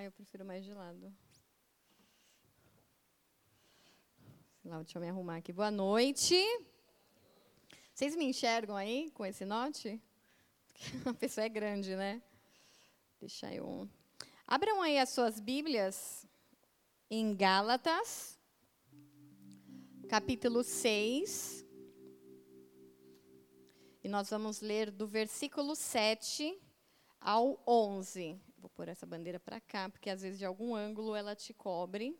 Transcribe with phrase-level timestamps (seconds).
[0.00, 1.14] Ah, eu prefiro mais de lado.
[4.62, 5.52] Sei lá, deixa eu me arrumar aqui.
[5.52, 6.34] Boa noite.
[7.92, 10.00] Vocês me enxergam aí com esse note?
[11.04, 12.22] A pessoa é grande, né?
[13.20, 13.86] Deixa eu.
[14.46, 16.26] Abram aí as suas Bíblias
[17.10, 18.40] em Gálatas,
[20.08, 21.62] capítulo 6.
[24.02, 26.58] E nós vamos ler do versículo 7
[27.20, 28.40] ao 11.
[28.60, 32.14] Vou pôr essa bandeira para cá, porque às vezes de algum ângulo ela te cobre.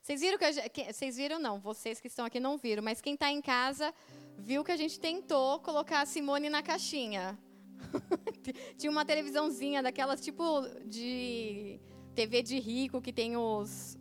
[0.00, 1.58] Vocês viram que, a, que vocês viram não?
[1.58, 3.92] Vocês que estão aqui não viram, mas quem está em casa
[4.38, 7.36] viu que a gente tentou colocar a Simone na caixinha.
[8.78, 11.80] Tinha uma televisãozinha daquelas tipo de
[12.14, 13.98] TV de rico que tem os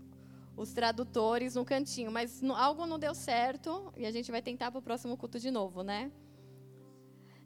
[0.56, 4.80] os tradutores no cantinho, mas algo não deu certo e a gente vai tentar para
[4.80, 6.12] o próximo culto de novo, né?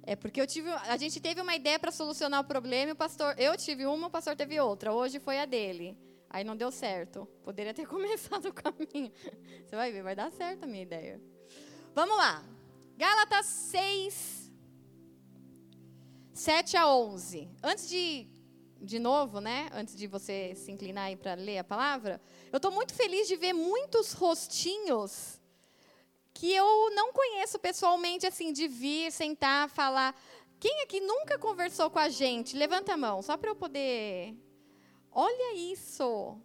[0.03, 2.95] É porque eu tive, a gente teve uma ideia para solucionar o problema e o
[2.95, 4.91] pastor, eu tive uma, o pastor teve outra.
[4.91, 5.97] Hoje foi a dele.
[6.29, 7.27] Aí não deu certo.
[7.43, 9.11] Poderia ter começado o caminho.
[9.65, 11.21] Você vai ver, vai dar certo a minha ideia.
[11.93, 12.43] Vamos lá.
[12.97, 14.51] Gálatas 6,
[16.33, 17.49] 7 a 11.
[17.61, 18.27] Antes de,
[18.79, 19.69] de novo, né?
[19.73, 23.35] Antes de você se inclinar aí para ler a palavra, eu estou muito feliz de
[23.35, 25.40] ver muitos rostinhos
[26.33, 30.15] que eu não conheço pessoalmente, assim, de vir, sentar, falar.
[30.59, 32.55] Quem aqui nunca conversou com a gente?
[32.55, 34.35] Levanta a mão, só para eu poder.
[35.11, 36.37] Olha isso!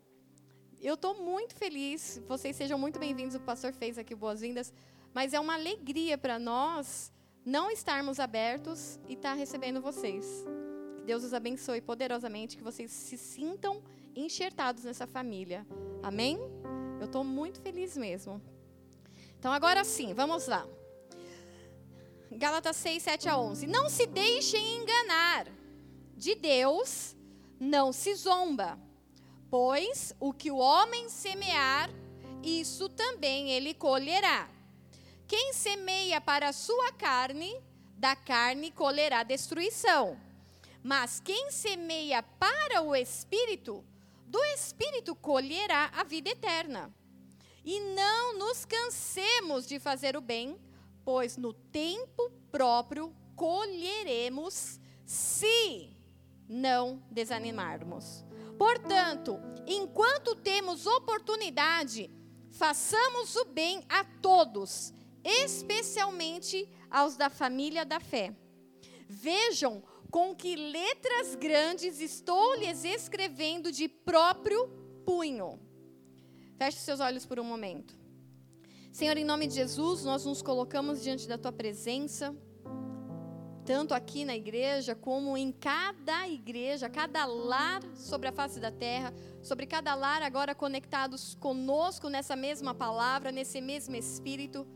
[0.81, 2.23] Eu estou muito feliz.
[2.27, 3.34] Vocês sejam muito bem-vindos.
[3.34, 4.73] O pastor fez aqui boas-vindas.
[5.15, 7.12] Mas é uma alegria para nós
[7.45, 10.45] não estarmos abertos e estar tá recebendo vocês.
[10.97, 13.83] Que Deus os abençoe poderosamente, que vocês se sintam
[14.15, 15.67] enxertados nessa família.
[16.03, 16.39] Amém?
[17.00, 18.43] Eu estou muito feliz mesmo.
[19.39, 20.67] Então, agora sim, vamos lá.
[22.31, 23.67] Gálatas 6, 7 a 11.
[23.67, 25.47] Não se deixem enganar.
[26.17, 27.15] De Deus
[27.59, 28.78] não se zomba.
[29.51, 31.91] Pois o que o homem semear,
[32.43, 34.50] isso também ele colherá.
[35.27, 37.60] Quem semeia para a sua carne,
[37.97, 40.21] da carne colherá destruição.
[40.83, 43.84] Mas quem semeia para o espírito,
[44.27, 46.94] do espírito colherá a vida eterna.
[47.66, 50.56] E não nos cansemos de fazer o bem,
[51.04, 55.91] pois no tempo próprio colheremos se
[56.49, 58.25] não desanimarmos.
[58.56, 62.09] Portanto, enquanto temos oportunidade,
[62.53, 64.94] façamos o bem a todos,
[65.25, 68.33] especialmente aos da família da fé.
[69.09, 74.69] Vejam com que letras grandes estou lhes escrevendo de próprio
[75.04, 75.66] punho.
[76.56, 77.94] Feche seus olhos por um momento.
[78.91, 82.34] Senhor, em nome de Jesus, nós nos colocamos diante da tua presença,
[83.62, 89.12] tanto aqui na igreja, como em cada igreja, cada lar sobre a face da terra,
[89.43, 94.66] sobre cada lar agora conectados conosco nessa mesma palavra, nesse mesmo espírito.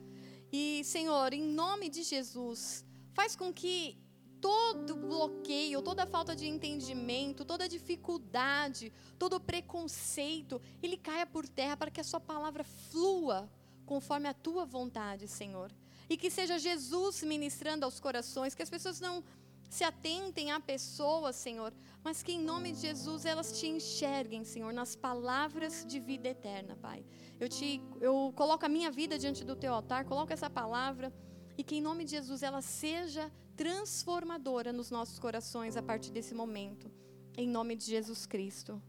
[0.53, 3.97] E, Senhor, em nome de Jesus, faz com que
[4.41, 11.91] todo bloqueio, toda falta de entendimento, toda dificuldade, todo preconceito, ele caia por terra para
[11.91, 13.51] que a sua palavra flua
[13.85, 15.71] conforme a tua vontade, Senhor.
[16.09, 19.23] E que seja Jesus ministrando aos corações, que as pessoas não
[19.69, 21.73] se atentem à pessoa, Senhor,
[22.03, 26.77] mas que em nome de Jesus elas te enxerguem, Senhor, nas palavras de vida eterna,
[26.77, 27.05] Pai.
[27.39, 31.13] Eu te eu coloco a minha vida diante do teu altar, coloco essa palavra
[31.61, 36.35] e que em nome de Jesus ela seja transformadora nos nossos corações a partir desse
[36.35, 36.91] momento.
[37.37, 38.81] Em nome de Jesus Cristo.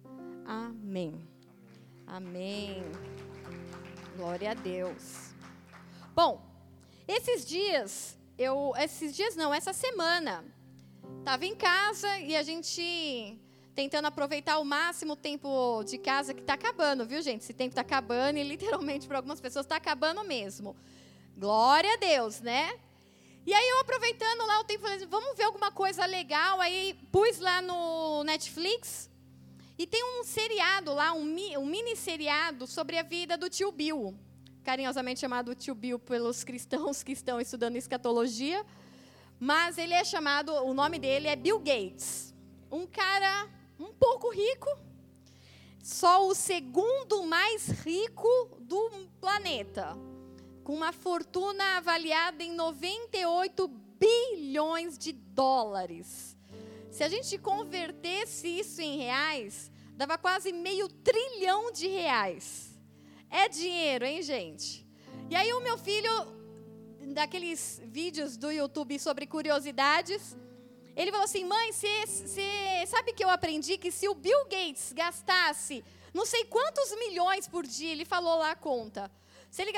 [0.45, 1.21] Amém.
[2.07, 2.81] Amém.
[4.15, 5.33] Glória a Deus.
[6.15, 6.41] Bom,
[7.05, 10.45] esses dias, eu, esses dias não, essa semana,
[11.19, 13.37] estava em casa e a gente
[13.75, 17.41] tentando aproveitar ao máximo o tempo de casa que está acabando, viu, gente?
[17.41, 20.73] Esse tempo está acabando e literalmente para algumas pessoas está acabando mesmo.
[21.35, 22.77] Glória a Deus, né?
[23.43, 26.61] E aí eu aproveitando lá o tempo, falei, vamos ver alguma coisa legal.
[26.61, 29.09] Aí pus lá no Netflix
[29.77, 31.25] e tem um seriado lá, um,
[31.57, 34.15] um mini seriado sobre a vida do tio Bill,
[34.63, 38.63] carinhosamente chamado tio Bill pelos cristãos que estão estudando escatologia.
[39.39, 42.31] Mas ele é chamado, o nome dele é Bill Gates,
[42.71, 43.49] um cara
[43.79, 44.69] um pouco rico,
[45.81, 48.29] só o segundo mais rico
[48.59, 49.97] do planeta
[50.63, 53.67] com uma fortuna avaliada em 98
[53.99, 56.37] bilhões de dólares.
[56.91, 62.79] Se a gente convertesse isso em reais, dava quase meio trilhão de reais.
[63.29, 64.85] É dinheiro, hein, gente?
[65.29, 66.11] E aí o meu filho,
[67.13, 70.35] daqueles vídeos do YouTube sobre curiosidades,
[70.95, 75.83] Ele falou assim: mãe, você sabe que eu aprendi que se o Bill Gates gastasse
[76.13, 79.09] não sei quantos milhões por dia, ele falou lá a conta.
[79.49, 79.71] Se ele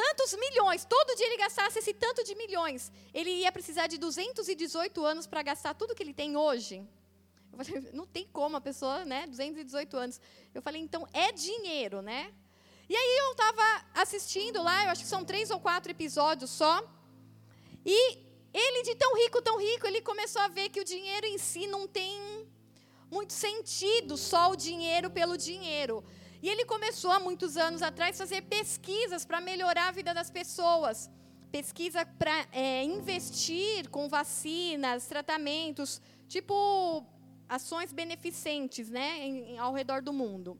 [0.00, 5.04] tantos milhões, todo dia ele gastasse esse tanto de milhões, ele ia precisar de 218
[5.04, 6.74] anos para gastar tudo que ele tem hoje.
[7.52, 10.20] Eu falei, não tem como a pessoa, né, 218 anos.
[10.54, 12.32] Eu falei, então é dinheiro, né?
[12.88, 16.74] E aí eu estava assistindo lá, eu acho que são três ou quatro episódios só.
[17.84, 17.98] E
[18.52, 21.66] ele, de tão rico, tão rico, ele começou a ver que o dinheiro em si
[21.66, 22.18] não tem
[23.10, 26.02] muito sentido só o dinheiro pelo dinheiro.
[26.42, 30.30] E ele começou há muitos anos atrás a fazer pesquisas para melhorar a vida das
[30.30, 31.10] pessoas.
[31.52, 37.04] Pesquisa para é, investir com vacinas, tratamentos, tipo
[37.48, 40.58] ações beneficentes né, em, ao redor do mundo.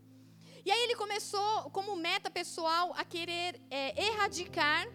[0.66, 4.86] E aí ele começou, como meta pessoal, a querer é, erradicar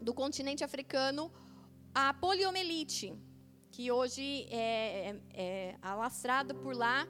[0.00, 1.30] do continente africano
[1.94, 3.14] a poliomielite,
[3.70, 7.06] que hoje é, é, é alastrada por lá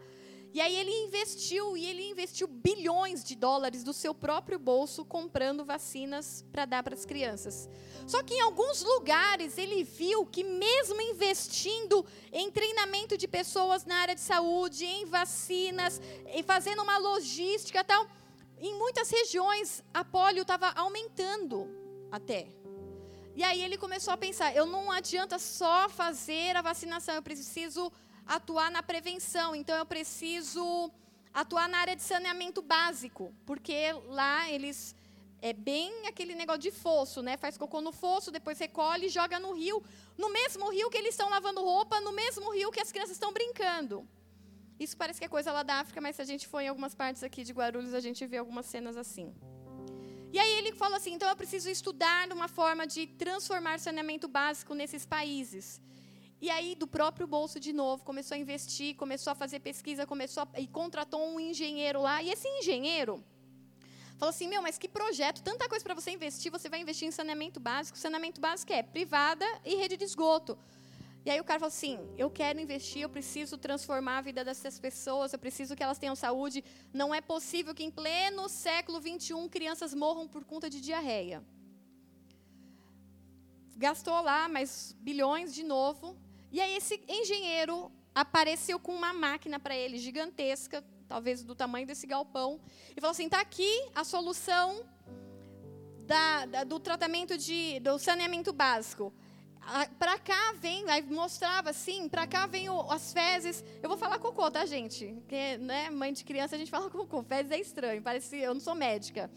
[0.55, 5.65] e aí ele investiu, e ele investiu bilhões de dólares do seu próprio bolso comprando
[5.65, 7.69] vacinas para dar para as crianças.
[8.07, 13.97] Só que em alguns lugares ele viu que mesmo investindo em treinamento de pessoas na
[13.97, 16.01] área de saúde, em vacinas,
[16.35, 18.07] e fazendo uma logística tal,
[18.59, 21.69] em muitas regiões a polio estava aumentando
[22.11, 22.49] até.
[23.35, 27.93] E aí ele começou a pensar: eu não adianta só fazer a vacinação, eu preciso
[28.27, 29.55] atuar na prevenção.
[29.55, 30.91] Então, eu preciso
[31.33, 34.95] atuar na área de saneamento básico, porque lá eles
[35.43, 37.37] é bem aquele negócio de fosso, né?
[37.37, 39.83] Faz cocô no fosso, depois recolhe e joga no rio,
[40.17, 43.33] no mesmo rio que eles estão lavando roupa, no mesmo rio que as crianças estão
[43.33, 44.09] brincando.
[44.79, 46.95] Isso parece que é coisa lá da África, mas se a gente for em algumas
[46.95, 49.35] partes aqui de Guarulhos, a gente vê algumas cenas assim.
[50.33, 54.75] E aí ele fala assim: então eu preciso estudar uma forma de transformar saneamento básico
[54.75, 55.81] nesses países.
[56.41, 60.43] E aí, do próprio bolso, de novo, começou a investir, começou a fazer pesquisa, começou
[60.43, 62.23] a, e contratou um engenheiro lá.
[62.23, 63.25] E esse engenheiro
[64.19, 67.11] falou assim: Meu, mas que projeto, tanta coisa para você investir, você vai investir em
[67.11, 67.97] saneamento básico.
[67.97, 70.59] Saneamento básico é privada e rede de esgoto.
[71.25, 74.79] E aí o cara falou assim: Eu quero investir, eu preciso transformar a vida dessas
[74.79, 76.63] pessoas, eu preciso que elas tenham saúde.
[76.93, 81.43] Não é possível que em pleno século XXI crianças morram por conta de diarreia.
[83.75, 86.17] Gastou lá mais bilhões de novo
[86.51, 92.07] e aí esse engenheiro apareceu com uma máquina para ele gigantesca, talvez do tamanho desse
[92.07, 92.61] galpão,
[92.97, 94.85] e falou assim: "Tá aqui a solução
[96.07, 99.13] da, da, do tratamento de do saneamento básico.
[99.99, 103.65] Para cá vem, aí mostrava assim, para cá vem o, as fezes.
[103.83, 105.07] Eu vou falar cocô, tá, gente?
[105.15, 108.61] Porque, né, mãe de criança a gente fala cocô, fezes é estranho, parece eu não
[108.61, 109.29] sou médica.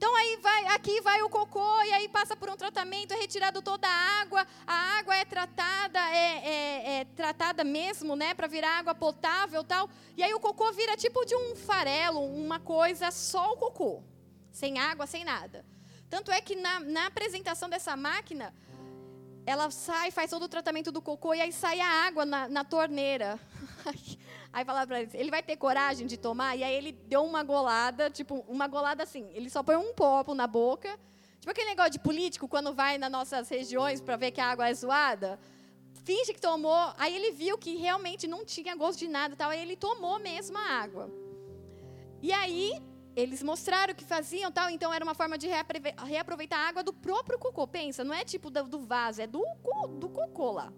[0.00, 3.60] Então aí vai, aqui vai o cocô e aí passa por um tratamento, é retirado
[3.60, 8.78] toda a água, a água é tratada, é, é, é tratada mesmo, né, para virar
[8.78, 9.90] água potável, tal.
[10.16, 14.02] E aí o cocô vira tipo de um farelo, uma coisa só o cocô,
[14.50, 15.66] sem água, sem nada.
[16.08, 18.54] Tanto é que na, na apresentação dessa máquina,
[19.44, 22.64] ela sai, faz todo o tratamento do cocô e aí sai a água na, na
[22.64, 23.38] torneira.
[24.52, 26.56] Aí falava para ele, ele vai ter coragem de tomar?
[26.56, 29.30] E aí ele deu uma golada, tipo, uma golada assim.
[29.32, 30.98] Ele só põe um copo na boca.
[31.38, 34.68] Tipo aquele negócio de político, quando vai nas nossas regiões para ver que a água
[34.68, 35.38] é zoada.
[36.04, 36.92] Finge que tomou.
[36.98, 39.36] Aí ele viu que realmente não tinha gosto de nada.
[39.36, 41.10] Tal, aí ele tomou mesmo a água.
[42.20, 42.82] E aí
[43.14, 44.68] eles mostraram o que faziam, tal.
[44.68, 47.66] Então era uma forma de reaproveitar a água do próprio cocô.
[47.66, 49.44] Pensa, não é tipo do vaso, é do,
[49.98, 50.72] do cocô lá.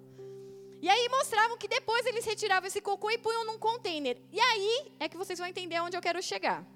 [0.82, 4.18] E aí mostravam que depois eles retiravam esse cocô e punham num container.
[4.32, 6.66] E aí é que vocês vão entender onde eu quero chegar.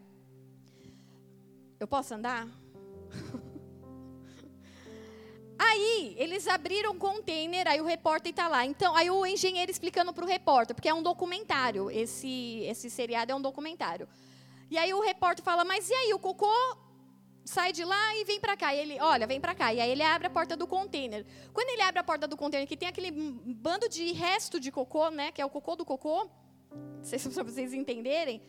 [1.80, 2.46] Eu posso andar?
[5.58, 8.66] Aí, eles abriram um container, aí o repórter está lá.
[8.66, 13.32] Então, aí o engenheiro explicando para o repórter, porque é um documentário, esse, esse seriado
[13.32, 14.06] é um documentário.
[14.70, 16.52] E aí o repórter fala, mas e aí, o cocô
[17.46, 18.74] sai de lá e vem para cá.
[18.74, 19.72] E ele, olha, vem para cá.
[19.72, 21.24] E aí ele abre a porta do container.
[21.52, 25.10] Quando ele abre a porta do container, que tem aquele bando de resto de cocô,
[25.10, 26.28] né, que é o cocô do cocô,
[26.70, 28.42] não sei se para vocês entenderem,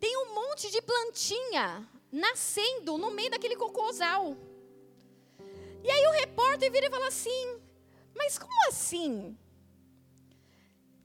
[0.00, 4.36] tem um monte de plantinha nascendo no meio daquele cocôzal.
[5.82, 7.60] E aí o repórter vira e fala assim:
[8.14, 9.36] "Mas como assim?"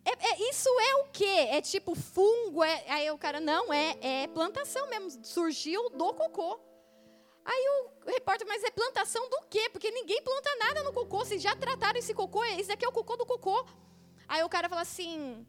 [0.04, 1.48] É, é, isso é o quê?
[1.52, 2.64] É tipo fungo?
[2.64, 5.24] É, aí o cara, não, é, é plantação mesmo.
[5.24, 6.67] Surgiu do cocô.
[7.50, 9.70] Aí o repórter, mas é plantação do quê?
[9.70, 11.20] Porque ninguém planta nada no cocô.
[11.20, 12.44] Vocês já trataram esse cocô?
[12.44, 13.66] Esse daqui é o cocô do cocô.
[14.28, 15.48] Aí o cara fala assim,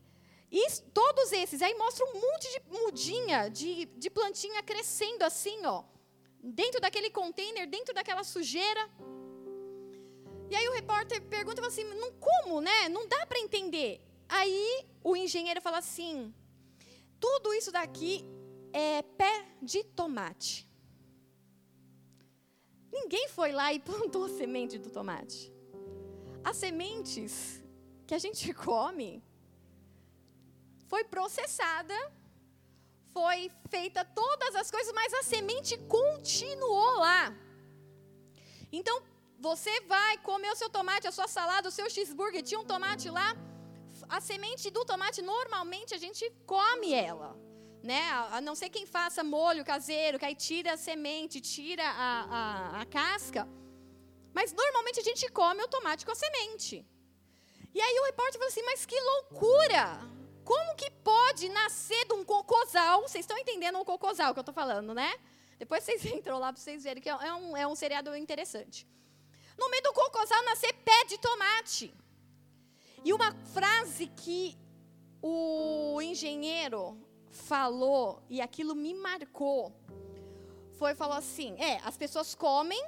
[0.95, 1.61] todos esses.
[1.61, 5.83] Aí mostra um monte de mudinha, de, de plantinha crescendo assim, ó.
[6.41, 8.89] Dentro daquele container, dentro daquela sujeira.
[10.49, 12.89] E aí o repórter pergunta assim, não como, né?
[12.89, 14.01] Não dá para entender.
[15.17, 16.33] engenheiro fala assim:
[17.19, 18.25] tudo isso daqui
[18.73, 20.68] é pé de tomate.
[22.99, 25.41] Ninguém foi lá e plantou a semente do tomate.
[26.51, 27.33] As sementes
[28.07, 29.11] que a gente come
[30.91, 31.99] foi processada,
[33.13, 33.41] foi
[33.75, 37.23] feita todas as coisas, mas a semente continuou lá.
[38.79, 38.97] Então,
[39.39, 43.09] você vai comer o seu tomate, a sua salada, o seu cheeseburger, tinha um tomate
[43.19, 43.29] lá.
[44.17, 47.31] A semente do tomate, normalmente, a gente come ela.
[47.91, 48.03] Né?
[48.37, 52.81] A não ser quem faça molho caseiro, que aí tira a semente, tira a, a,
[52.83, 53.43] a casca.
[54.37, 56.77] Mas, normalmente, a gente come o tomate com a semente.
[57.77, 59.85] E aí o repórter falou assim, mas que loucura!
[60.45, 62.97] Como que pode nascer de um cocosal?
[63.03, 65.11] Vocês estão entendendo um cocosal que eu estou falando, né?
[65.59, 68.87] Depois vocês entram lá para vocês verem que é um, é um seriado interessante
[69.59, 71.93] no meio do cocosal nascer pé de tomate.
[73.05, 74.57] E uma frase que
[75.21, 76.97] o engenheiro
[77.39, 79.73] falou, e aquilo me marcou,
[80.79, 82.83] foi, falou assim, é, as pessoas comem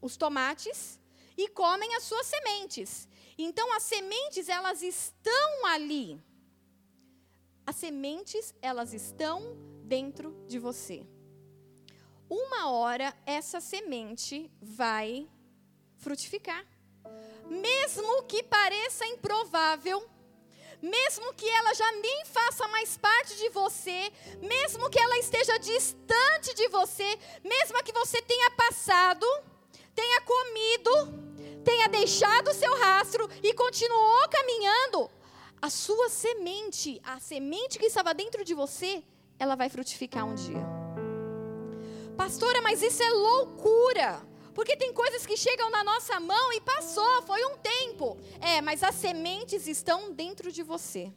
[0.00, 0.98] os tomates
[1.36, 3.08] e comem as suas sementes.
[3.36, 6.20] Então, as sementes, elas estão ali.
[7.66, 11.06] As sementes, elas estão dentro de você.
[12.28, 15.28] Uma hora, essa semente vai
[15.96, 16.64] frutificar.
[17.48, 20.08] Mesmo que pareça improvável,
[20.84, 24.12] mesmo que ela já nem faça mais parte de você,
[24.42, 29.26] mesmo que ela esteja distante de você, mesmo que você tenha passado,
[29.94, 35.10] tenha comido, tenha deixado o seu rastro e continuou caminhando,
[35.62, 39.02] a sua semente, a semente que estava dentro de você,
[39.38, 40.62] ela vai frutificar um dia.
[42.14, 44.33] Pastora, mas isso é loucura.
[44.54, 48.16] Porque tem coisas que chegam na nossa mão e passou, foi um tempo.
[48.40, 51.12] É, mas as sementes estão dentro de você.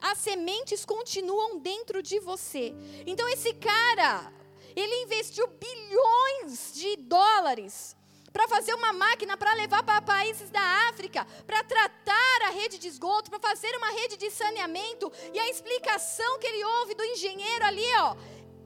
[0.00, 2.74] As sementes continuam dentro de você.
[3.06, 4.32] Então esse cara,
[4.74, 7.96] ele investiu bilhões de dólares
[8.36, 12.86] para fazer uma máquina para levar para países da África, para tratar a rede de
[12.86, 15.10] esgoto, para fazer uma rede de saneamento.
[15.32, 18.14] E a explicação que ele ouve do engenheiro ali, ó,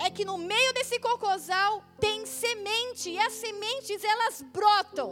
[0.05, 5.11] é que no meio desse cocosal tem semente e as sementes elas brotam.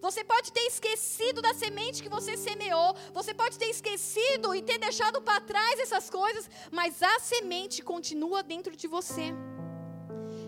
[0.00, 4.78] Você pode ter esquecido da semente que você semeou, você pode ter esquecido e ter
[4.78, 9.26] deixado para trás essas coisas, mas a semente continua dentro de você.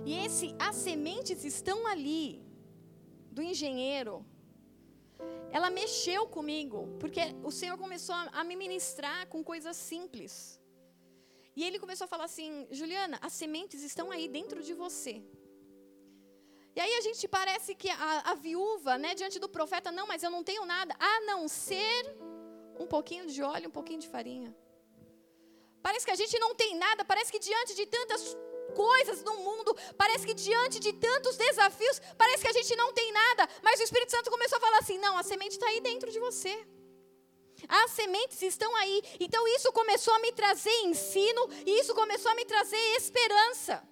[0.05, 2.45] E esse as sementes estão ali
[3.31, 4.25] do engenheiro.
[5.51, 10.61] Ela mexeu comigo, porque o Senhor começou a me ministrar com coisas simples.
[11.57, 15.15] E ele começou a falar assim: Juliana, as sementes estão aí dentro de você.
[16.77, 20.23] E aí a gente parece que a, a, viúva, né, diante do profeta, não, mas
[20.23, 22.15] eu não tenho nada, a não ser
[22.79, 24.55] um pouquinho de óleo, um pouquinho de farinha.
[25.83, 28.37] Parece que a gente não tem nada, parece que diante de tantas
[28.75, 33.11] coisas no mundo, parece que diante de tantos desafios, parece que a gente não tem
[33.11, 36.11] nada, mas o Espírito Santo começou a falar assim: não, a semente está aí dentro
[36.11, 36.55] de você.
[37.69, 39.03] As sementes estão aí.
[39.21, 43.83] Então isso começou a me trazer ensino e isso começou a me trazer esperança.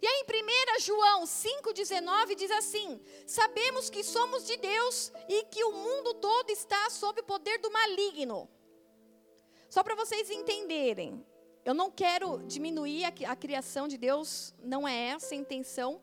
[0.00, 5.64] E aí em 1 João 5,19 diz assim: Sabemos que somos de Deus e que
[5.64, 8.48] o mundo todo está sob o poder do maligno.
[9.68, 11.24] Só para vocês entenderem,
[11.64, 16.00] eu não quero diminuir a, a, criação de Deus, não é essa a intenção,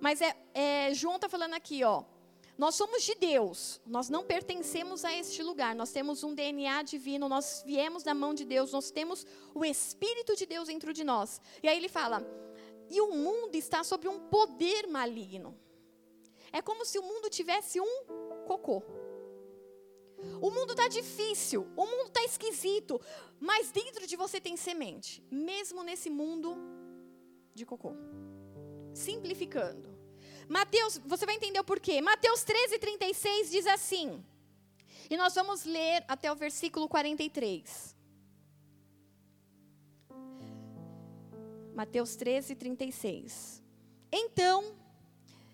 [0.00, 2.04] mas é, é João está falando aqui, ó.
[2.56, 7.28] Nós somos de Deus, nós não pertencemos a este lugar, nós temos um DNA divino,
[7.28, 11.40] nós viemos da mão de Deus, nós temos o Espírito de Deus dentro de nós.
[11.62, 12.26] E aí ele fala:
[12.90, 15.56] e o mundo está sob um poder maligno.
[16.52, 18.04] É como se o mundo tivesse um
[18.46, 18.82] cocô.
[20.40, 23.00] O mundo está difícil, o mundo está esquisito,
[23.38, 26.56] mas dentro de você tem semente, mesmo nesse mundo
[27.54, 27.92] de cocô.
[28.94, 29.95] Simplificando.
[30.48, 32.00] Mateus, você vai entender o porquê.
[32.00, 34.24] Mateus 13, 36 diz assim.
[35.10, 37.96] E nós vamos ler até o versículo 43.
[41.74, 43.62] Mateus 13, 36.
[44.10, 44.74] Então,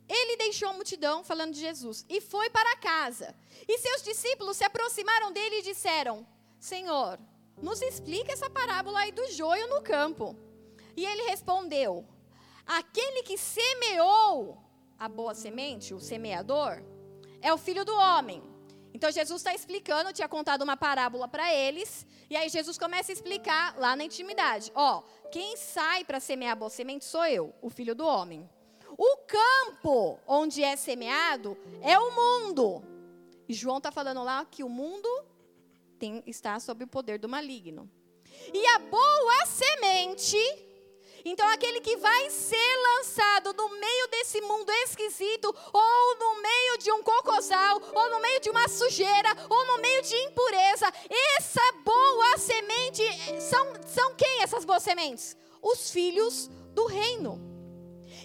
[0.08, 3.34] ele deixou a multidão, falando de Jesus, e foi para casa.
[3.66, 6.26] E seus discípulos se aproximaram dele e disseram:
[6.60, 7.18] Senhor,
[7.60, 10.36] nos explica essa parábola aí do joio no campo.
[10.96, 12.06] E ele respondeu:
[12.66, 14.62] Aquele que semeou
[14.98, 16.82] a boa semente, o semeador,
[17.40, 18.42] é o filho do homem.
[18.94, 23.14] Então Jesus está explicando, tinha contado uma parábola para eles, e aí Jesus começa a
[23.14, 27.70] explicar lá na intimidade: ó, quem sai para semear a boa semente sou eu, o
[27.70, 28.48] filho do homem.
[28.96, 32.84] O campo onde é semeado é o mundo.
[33.48, 35.08] E João está falando lá que o mundo
[35.98, 37.90] tem, está sob o poder do maligno.
[38.52, 40.38] E a boa semente
[41.24, 46.90] então, aquele que vai ser lançado no meio desse mundo esquisito, ou no meio de
[46.90, 50.92] um cocosal, ou no meio de uma sujeira, ou no meio de impureza,
[51.38, 53.02] essa boa semente,
[53.40, 55.36] são, são quem essas boas sementes?
[55.62, 57.40] Os filhos do reino.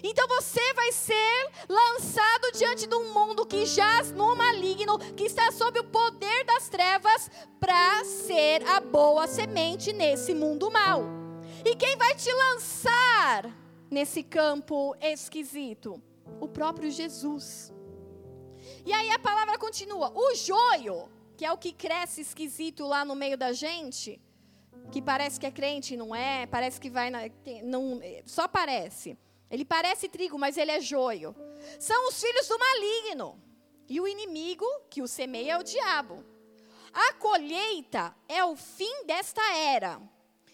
[0.02, 5.50] Então você vai ser lançado diante de um mundo que jaz no maligno, que está
[5.50, 11.17] sob o poder das trevas, para ser a boa semente nesse mundo mau.
[11.64, 13.54] E quem vai te lançar
[13.90, 16.02] nesse campo esquisito?
[16.40, 17.72] O próprio Jesus.
[18.84, 23.14] E aí a palavra continua: o joio, que é o que cresce esquisito lá no
[23.14, 24.20] meio da gente,
[24.92, 27.20] que parece que é crente, não é, parece que vai na,
[27.64, 29.18] não, só parece.
[29.50, 31.34] Ele parece trigo, mas ele é joio.
[31.80, 33.42] São os filhos do maligno.
[33.88, 36.22] E o inimigo que o semeia é o diabo.
[36.92, 40.00] A colheita é o fim desta era.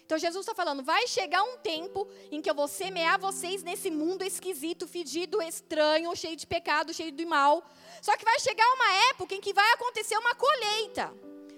[0.05, 3.89] Então Jesus está falando: vai chegar um tempo em que eu vou semear vocês nesse
[3.89, 7.63] mundo esquisito, fedido, estranho, cheio de pecado, cheio de mal.
[8.01, 11.13] Só que vai chegar uma época em que vai acontecer uma colheita.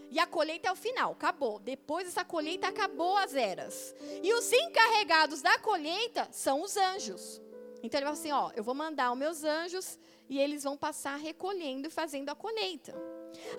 [0.10, 1.60] E a colheita é o final, acabou.
[1.60, 3.94] Depois dessa colheita, acabou as eras.
[4.24, 7.42] E os encarregados da colheita são os anjos.
[7.84, 10.00] Então ele fala assim: ó, eu vou mandar os meus anjos
[10.30, 12.96] e eles vão passar recolhendo e fazendo a colheita.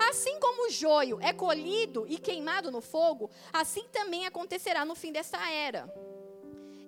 [0.08, 5.12] Assim como o joio é colhido e queimado no fogo, assim também acontecerá no fim
[5.12, 5.92] desta era.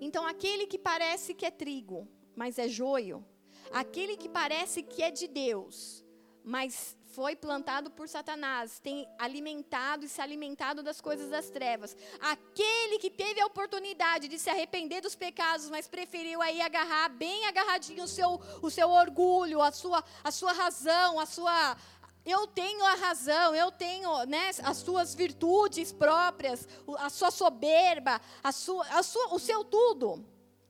[0.00, 3.24] Então, aquele que parece que é trigo, mas é joio,
[3.70, 6.04] aquele que parece que é de Deus,
[6.42, 11.96] mas foi plantado por Satanás, tem alimentado e se alimentado das coisas das trevas.
[12.20, 17.46] Aquele que teve a oportunidade de se arrepender dos pecados, mas preferiu aí agarrar bem
[17.46, 21.76] agarradinho o seu, o seu orgulho, a sua, a sua razão, a sua,
[22.24, 28.52] eu tenho a razão, eu tenho né, as suas virtudes próprias, a sua soberba, a
[28.52, 30.24] sua, a sua, o seu tudo.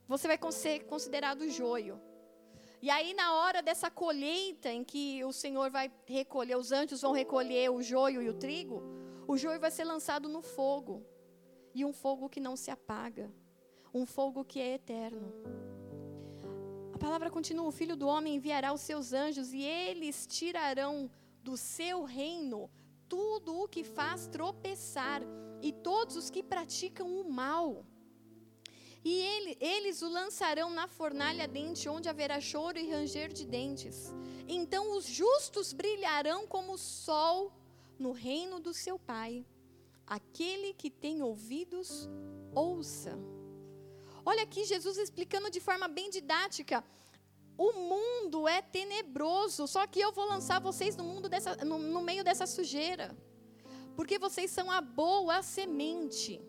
[0.06, 2.00] Você vai ser considerado joio.
[2.82, 7.12] E aí, na hora dessa colheita, em que o Senhor vai recolher, os anjos vão
[7.12, 8.82] recolher o joio e o trigo,
[9.26, 11.04] o joio vai ser lançado no fogo.
[11.74, 13.30] E um fogo que não se apaga.
[13.92, 15.32] Um fogo que é eterno.
[16.94, 21.10] A palavra continua: o filho do homem enviará os seus anjos e eles tirarão
[21.42, 22.70] do seu reino
[23.08, 25.20] tudo o que faz tropeçar
[25.60, 27.84] e todos os que praticam o mal.
[29.02, 34.14] E ele, eles o lançarão na fornalha dente, onde haverá choro e ranger de dentes.
[34.46, 37.52] Então os justos brilharão como o sol
[37.98, 39.46] no reino do seu Pai.
[40.06, 42.08] Aquele que tem ouvidos,
[42.54, 43.18] ouça.
[44.24, 46.84] Olha aqui Jesus explicando de forma bem didática
[47.60, 52.00] o mundo é tenebroso, só que eu vou lançar vocês no mundo dessa, no, no
[52.00, 53.14] meio dessa sujeira.
[53.94, 56.40] Porque vocês são a boa semente.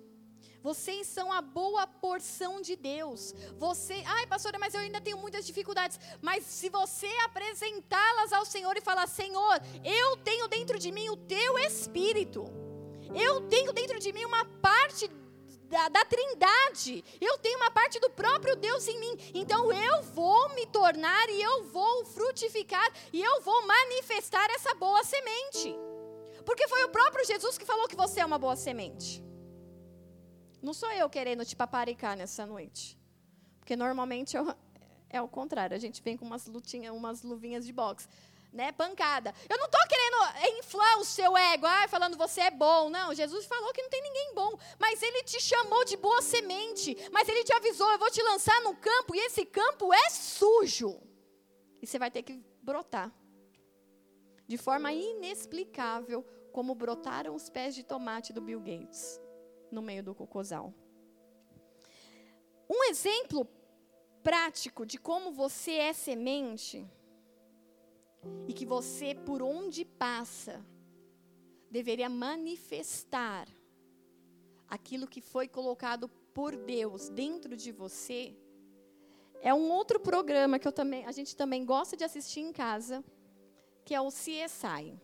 [0.64, 3.34] Vocês são a boa porção de Deus.
[3.58, 6.00] Você, ai, pastora, mas eu ainda tenho muitas dificuldades.
[6.22, 11.18] Mas se você apresentá-las ao Senhor e falar: Senhor, eu tenho dentro de mim o
[11.18, 12.46] teu espírito.
[13.14, 15.10] Eu tenho dentro de mim uma parte
[15.72, 17.04] da, da trindade.
[17.20, 19.18] Eu tenho uma parte do próprio Deus em mim.
[19.34, 25.04] Então eu vou me tornar e eu vou frutificar e eu vou manifestar essa boa
[25.04, 25.74] semente.
[26.46, 29.24] Porque foi o próprio Jesus que falou que você é uma boa semente.
[30.62, 33.00] Não sou eu querendo te paparicar nessa noite.
[33.60, 34.54] Porque normalmente eu,
[35.10, 35.76] é o contrário.
[35.76, 38.08] A gente vem com umas, lutinha, umas luvinhas de boxe
[38.52, 39.34] né, pancada.
[39.50, 42.90] Eu não estou querendo inflar o seu ego, ah, falando você é bom.
[42.90, 46.96] Não, Jesus falou que não tem ninguém bom, mas ele te chamou de boa semente,
[47.12, 51.02] mas ele te avisou, eu vou te lançar no campo e esse campo é sujo.
[51.82, 53.12] E você vai ter que brotar.
[54.48, 59.20] De forma inexplicável, como brotaram os pés de tomate do Bill Gates
[59.72, 60.74] no meio do cocosal.
[62.70, 63.48] Um exemplo
[64.22, 66.86] prático de como você é semente
[68.48, 70.66] e que você, por onde passa,
[71.70, 73.48] deveria manifestar
[74.68, 78.36] aquilo que foi colocado por Deus dentro de você,
[79.42, 83.04] é um outro programa que eu também, a gente também gosta de assistir em casa,
[83.84, 85.00] que é o CSI.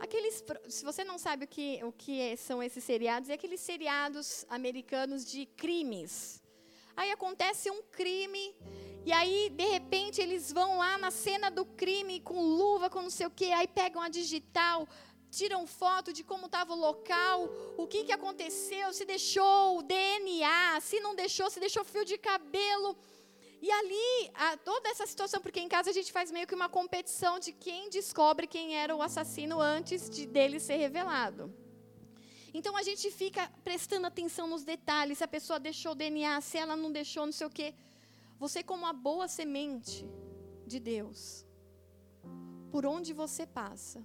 [0.00, 3.60] Aqueles, se você não sabe o que, o que é, são esses seriados, é aqueles
[3.60, 6.42] seriados americanos de crimes.
[6.96, 8.54] Aí acontece um crime
[9.04, 13.10] e aí, de repente, eles vão lá na cena do crime com luva, com não
[13.10, 14.88] sei o quê, aí pegam a digital,
[15.30, 20.80] tiram foto de como estava o local, o que, que aconteceu, se deixou o DNA,
[20.80, 22.96] se não deixou, se deixou fio de cabelo.
[23.60, 26.68] E ali, a, toda essa situação, porque em casa a gente faz meio que uma
[26.68, 31.52] competição de quem descobre quem era o assassino antes de dele ser revelado.
[32.54, 36.58] Então a gente fica prestando atenção nos detalhes, se a pessoa deixou o DNA, se
[36.58, 37.74] ela não deixou, não sei o quê.
[38.42, 40.04] Você, como uma boa semente
[40.66, 41.46] de Deus,
[42.72, 44.04] por onde você passa,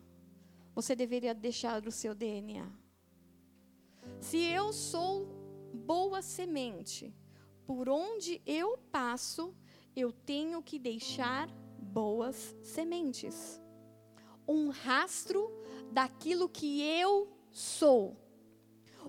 [0.76, 2.72] você deveria deixar o seu DNA.
[4.22, 5.26] Se eu sou
[5.74, 7.12] boa semente,
[7.66, 9.56] por onde eu passo,
[9.96, 13.60] eu tenho que deixar boas sementes.
[14.48, 15.52] Um rastro
[15.92, 18.16] daquilo que eu sou.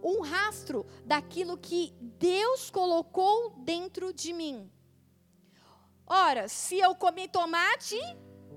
[0.02, 4.72] Um rastro daquilo que Deus colocou dentro de mim.
[6.08, 7.98] Ora, se eu comi tomate,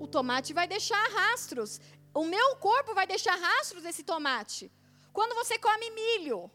[0.00, 1.80] o tomate vai deixar rastros.
[2.14, 4.72] O meu corpo vai deixar rastros desse tomate.
[5.12, 6.50] Quando você come milho,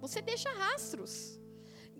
[0.00, 1.38] você deixa rastros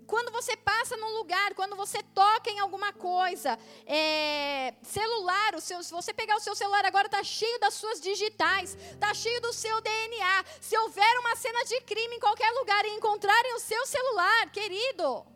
[0.09, 5.83] quando você passa num lugar, quando você toca em alguma coisa, é, celular, o seu,
[5.83, 9.53] se você pegar o seu celular agora, está cheio das suas digitais, está cheio do
[9.53, 10.45] seu DNA.
[10.59, 15.27] Se houver uma cena de crime em qualquer lugar e encontrarem o seu celular, querido,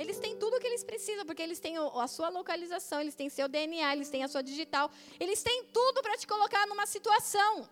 [0.00, 3.28] eles têm tudo o que eles precisam, porque eles têm a sua localização, eles têm
[3.28, 7.68] seu DNA, eles têm a sua digital, eles têm tudo para te colocar numa situação.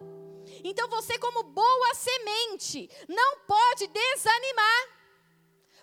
[0.62, 4.98] Então você, como boa semente, não pode desanimar.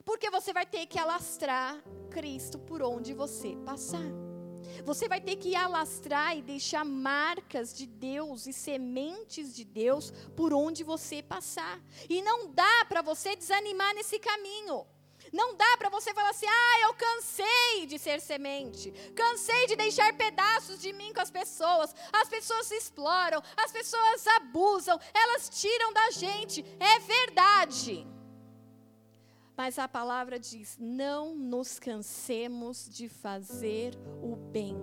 [0.03, 4.05] Porque você vai ter que alastrar Cristo por onde você passar.
[4.83, 10.53] Você vai ter que alastrar e deixar marcas de Deus e sementes de Deus por
[10.53, 11.81] onde você passar.
[12.07, 14.85] E não dá para você desanimar nesse caminho.
[15.31, 20.13] Não dá para você falar assim: ah, eu cansei de ser semente, cansei de deixar
[20.15, 21.95] pedaços de mim com as pessoas.
[22.11, 26.65] As pessoas exploram, as pessoas abusam, elas tiram da gente.
[26.79, 28.07] É verdade.
[29.57, 34.77] Mas a palavra diz: não nos cansemos de fazer o bem,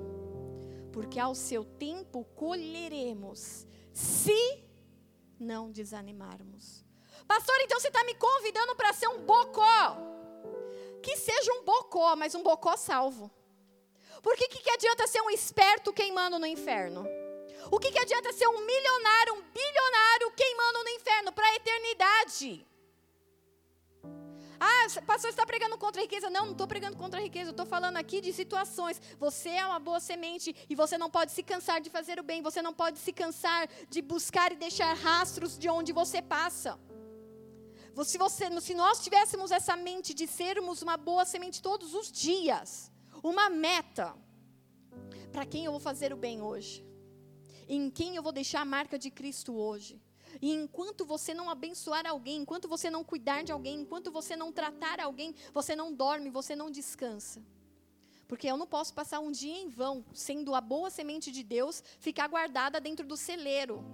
[0.93, 4.65] porque ao seu tempo colheremos, se
[5.39, 6.85] não desanimarmos.
[7.27, 10.13] Pastor, então você está me convidando para ser um bocó.
[11.03, 13.31] Que seja um bocó, mas um bocó salvo.
[14.23, 17.05] Porque que, que adianta ser um esperto queimando no inferno?
[17.71, 22.67] O que, que adianta ser um milionário, um bilionário queimando no inferno para a eternidade?
[24.65, 26.31] Ah, pastor, está pregando contra a riqueza.
[26.31, 27.51] Não, não estou pregando contra a riqueza.
[27.51, 29.01] Estou falando aqui de situações.
[29.19, 32.43] Você é uma boa semente e você não pode se cansar de fazer o bem.
[32.43, 36.79] Você não pode se cansar de buscar e deixar rastros de onde você passa.
[38.05, 42.91] Se, você, se nós tivéssemos essa mente de sermos uma boa semente todos os dias,
[43.23, 44.15] uma meta,
[45.31, 46.85] para quem eu vou fazer o bem hoje?
[47.69, 50.01] Em quem eu vou deixar a marca de Cristo hoje?
[50.41, 54.51] E enquanto você não abençoar alguém, enquanto você não cuidar de alguém, enquanto você não
[54.51, 57.45] tratar alguém, você não dorme, você não descansa.
[58.27, 61.85] Porque eu não posso passar um dia em vão, sendo a boa semente de Deus,
[62.01, 63.85] ficar guardada dentro do celeiro.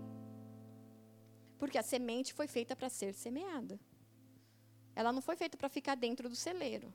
[1.58, 3.80] Porque a semente foi feita para ser semeada.
[4.98, 6.92] Ela não foi feita para ficar dentro do celeiro.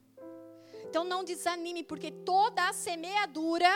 [0.90, 3.72] Então não desanime, porque toda a semeadura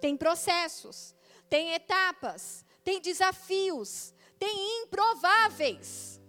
[0.00, 1.16] tem processos,
[1.48, 6.20] tem etapas, tem desafios, tem improváveis.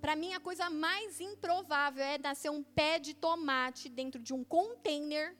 [0.00, 4.42] Para mim, a coisa mais improvável é nascer um pé de tomate dentro de um
[4.42, 5.36] container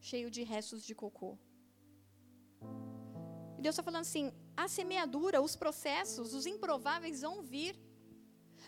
[0.00, 1.36] cheio de restos de cocô.
[3.58, 7.85] E Deus está falando assim: a semeadura, os processos, os improváveis vão vir.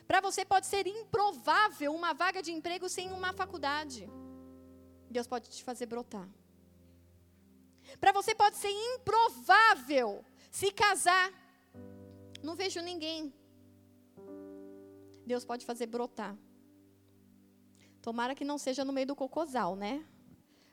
[0.09, 4.11] Para você pode ser improvável uma vaga de emprego sem uma faculdade.
[5.11, 6.29] Deus pode te fazer brotar.
[8.01, 11.33] Para você pode ser improvável se casar
[12.43, 13.33] não vejo ninguém.
[15.27, 16.37] Deus pode fazer brotar.
[18.01, 20.05] Tomara que não seja no meio do cocosal, né?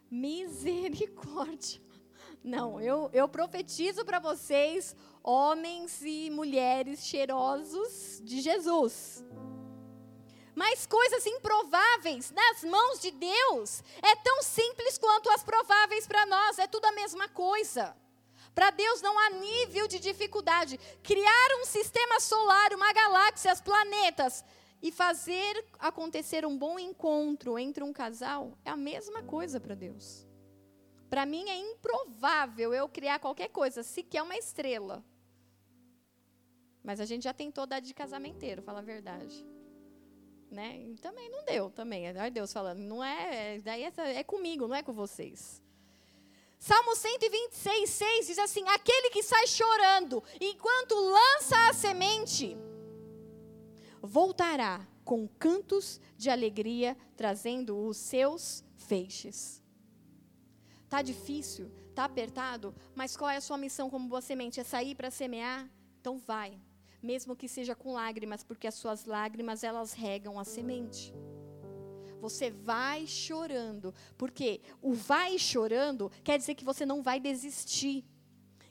[0.09, 1.81] Misericórdia.
[2.45, 9.25] Não, eu, eu profetizo para vocês, homens e mulheres cheirosos de Jesus.
[10.53, 16.59] Mas coisas improváveis nas mãos de Deus é tão simples quanto as prováveis para nós,
[16.59, 17.97] é tudo a mesma coisa.
[18.53, 20.79] Para Deus não há nível de dificuldade.
[21.01, 24.45] Criar um sistema solar, uma galáxia, os planetas
[24.83, 30.24] e fazer acontecer um bom encontro entre um casal é a mesma coisa para Deus.
[31.09, 35.03] Para mim é improvável eu criar qualquer coisa, sequer uma estrela.
[36.83, 39.45] Mas a gente já tentou dar de casamenteiro, fala a verdade.
[40.51, 40.79] Né?
[40.81, 42.07] E também não deu, também.
[42.07, 45.61] É Deus falando, não é, daí é, é comigo, não é com vocês.
[46.59, 52.57] Salmo 126, 6 diz assim: Aquele que sai chorando enquanto lança a semente,
[54.01, 59.61] voltará com cantos de alegria, trazendo os seus feixes.
[60.89, 64.59] Tá difícil, tá apertado, mas qual é a sua missão como boa semente?
[64.59, 65.69] É sair para semear?
[65.99, 66.59] Então vai,
[67.01, 71.13] mesmo que seja com lágrimas, porque as suas lágrimas elas regam a semente.
[72.21, 78.05] Você vai chorando, porque o vai chorando quer dizer que você não vai desistir.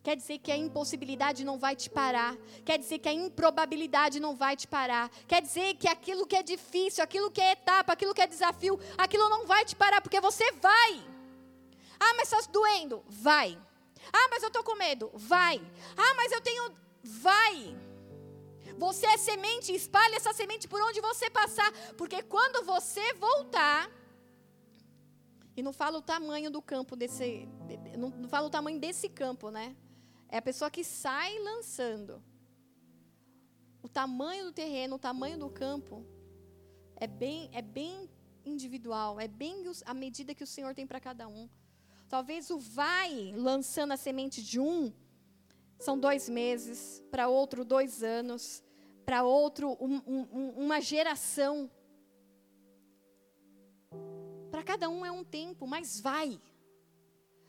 [0.03, 2.37] Quer dizer que a impossibilidade não vai te parar.
[2.63, 5.11] Quer dizer que a improbabilidade não vai te parar.
[5.27, 8.79] Quer dizer que aquilo que é difícil, aquilo que é etapa, aquilo que é desafio,
[8.99, 11.14] aquilo não vai te parar, porque você vai.
[11.99, 13.05] Ah, mas está doendo?
[13.09, 13.59] Vai.
[14.13, 15.11] Ah, mas eu estou com medo?
[15.15, 15.61] Vai.
[15.97, 16.73] Ah, mas eu tenho.
[17.03, 17.77] Vai.
[18.77, 23.89] Você é semente, espalhe essa semente por onde você passar, porque quando você voltar,
[25.57, 27.49] e não fala o tamanho do campo desse,
[27.97, 29.77] não, não fala o tamanho desse campo, né?
[30.29, 32.23] É a pessoa que sai lançando.
[33.81, 36.05] O tamanho do terreno, o tamanho do campo
[36.97, 38.11] é bem, é bem
[38.45, 41.49] individual, é bem a medida que o Senhor tem para cada um.
[42.09, 44.93] Talvez o vai lançando a semente de um
[45.79, 48.63] são dois meses, para outro dois anos,
[49.05, 51.71] para outro um, um, uma geração.
[54.51, 56.41] Para cada um é um tempo, mas vai.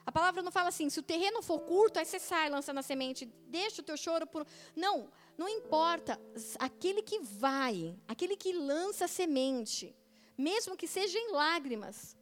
[0.06, 2.84] A palavra não fala assim, se o terreno for curto, aí você sai lançando a
[2.84, 4.46] semente, deixa o teu choro por.
[4.76, 6.20] Não, não importa.
[6.60, 9.96] Aquele que vai, aquele que lança a semente,
[10.38, 12.15] mesmo que seja em lágrimas,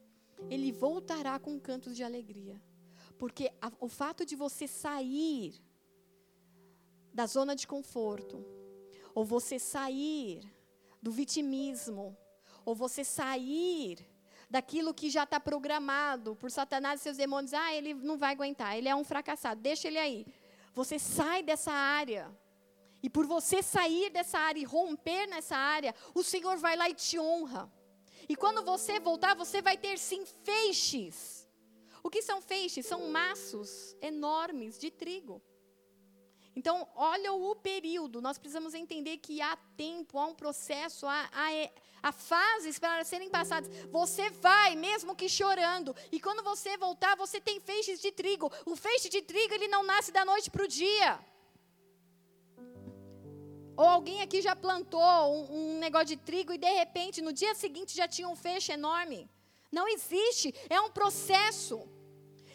[0.50, 2.62] ele voltará com cantos de alegria.
[3.18, 5.62] Porque a, o fato de você sair
[7.14, 8.46] da zona de conforto,
[9.14, 10.42] ou você sair
[11.02, 12.18] do vitimismo,
[12.66, 14.06] ou você sair
[14.50, 17.54] daquilo que já está programado por Satanás e seus demônios.
[17.54, 20.26] Ah, ele não vai aguentar, ele é um fracassado, deixa ele aí.
[20.74, 22.32] Você sai dessa área.
[23.02, 26.94] E por você sair dessa área e romper nessa área, o Senhor vai lá e
[26.94, 27.72] te honra.
[28.28, 31.48] E quando você voltar, você vai ter sim feixes.
[32.02, 32.86] O que são feixes?
[32.86, 35.42] São maços enormes de trigo.
[36.56, 38.22] Então, olha o período.
[38.22, 41.70] Nós precisamos entender que há tempo, há um processo, há, há,
[42.04, 43.70] há, fases para serem passadas.
[43.90, 45.96] Você vai, mesmo que chorando.
[46.12, 48.52] E quando você voltar, você tem feixes de trigo.
[48.66, 51.20] O feixe de trigo, ele não nasce da noite para o dia.
[53.76, 57.56] Ou alguém aqui já plantou um, um negócio de trigo e, de repente, no dia
[57.56, 59.30] seguinte já tinha um feixe enorme.
[59.72, 60.54] Não existe.
[60.70, 61.88] É um processo.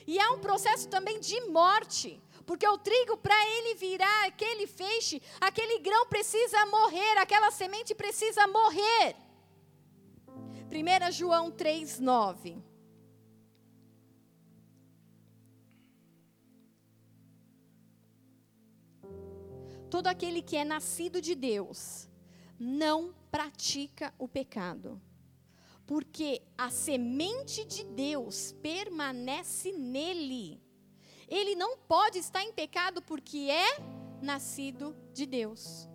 [0.06, 2.22] E é um processo também de morte.
[2.46, 8.46] Porque o trigo, para ele virar aquele feixe, aquele grão precisa morrer, aquela semente precisa
[8.46, 9.16] morrer.
[10.70, 12.67] 1 João 3, 9.
[19.90, 22.08] Todo aquele que é nascido de Deus
[22.58, 25.00] não pratica o pecado,
[25.86, 30.60] porque a semente de Deus permanece nele
[31.28, 33.78] ele não pode estar em pecado porque é
[34.22, 35.86] nascido de Deus.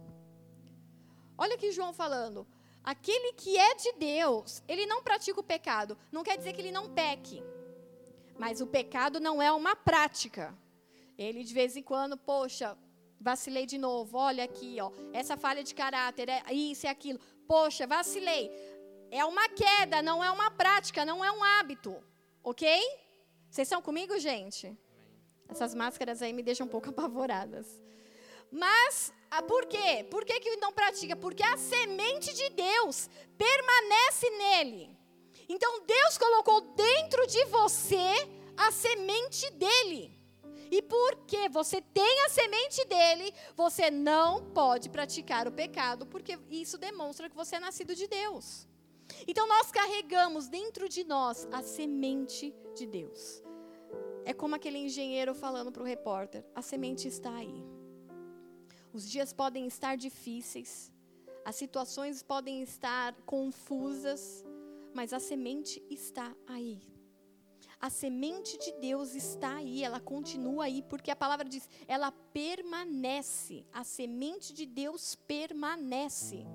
[1.35, 2.47] Olha aqui João falando.
[2.83, 5.97] Aquele que é de Deus, ele não pratica o pecado.
[6.11, 7.41] Não quer dizer que ele não peque.
[8.37, 10.55] Mas o pecado não é uma prática.
[11.17, 12.77] Ele de vez em quando, poxa,
[13.23, 14.17] vacilei de novo.
[14.17, 17.19] Olha aqui, ó, essa falha de caráter, é isso e é aquilo.
[17.47, 18.51] Poxa, vacilei.
[19.09, 22.03] É uma queda, não é uma prática, não é um hábito.
[22.43, 22.67] OK?
[23.49, 24.77] Vocês estão comigo, gente?
[25.47, 27.81] Essas máscaras aí me deixam um pouco apavoradas.
[28.51, 30.05] Mas, ah, por quê?
[30.11, 31.15] Por que, que não pratica?
[31.15, 34.95] Porque a semente de Deus permanece nele.
[35.49, 38.13] Então, Deus colocou dentro de você
[38.55, 40.12] a semente dele.
[40.75, 46.79] E porque você tem a semente dele, você não pode praticar o pecado, porque isso
[46.79, 48.67] demonstra que você é nascido de Deus.
[49.27, 53.43] Então, nós carregamos dentro de nós a semente de Deus.
[54.25, 57.63] É como aquele engenheiro falando para o repórter: a semente está aí.
[58.91, 60.91] Os dias podem estar difíceis,
[61.45, 64.43] as situações podem estar confusas,
[64.91, 66.92] mas a semente está aí.
[67.83, 73.65] A semente de Deus está aí, ela continua aí, porque a palavra diz, ela permanece.
[73.73, 76.45] A semente de Deus permanece.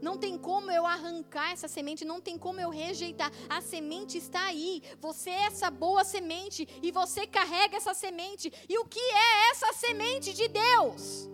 [0.00, 3.32] Não tem como eu arrancar essa semente, não tem como eu rejeitar.
[3.48, 4.84] A semente está aí.
[5.00, 8.52] Você é essa boa semente e você carrega essa semente.
[8.68, 11.28] E o que é essa semente de Deus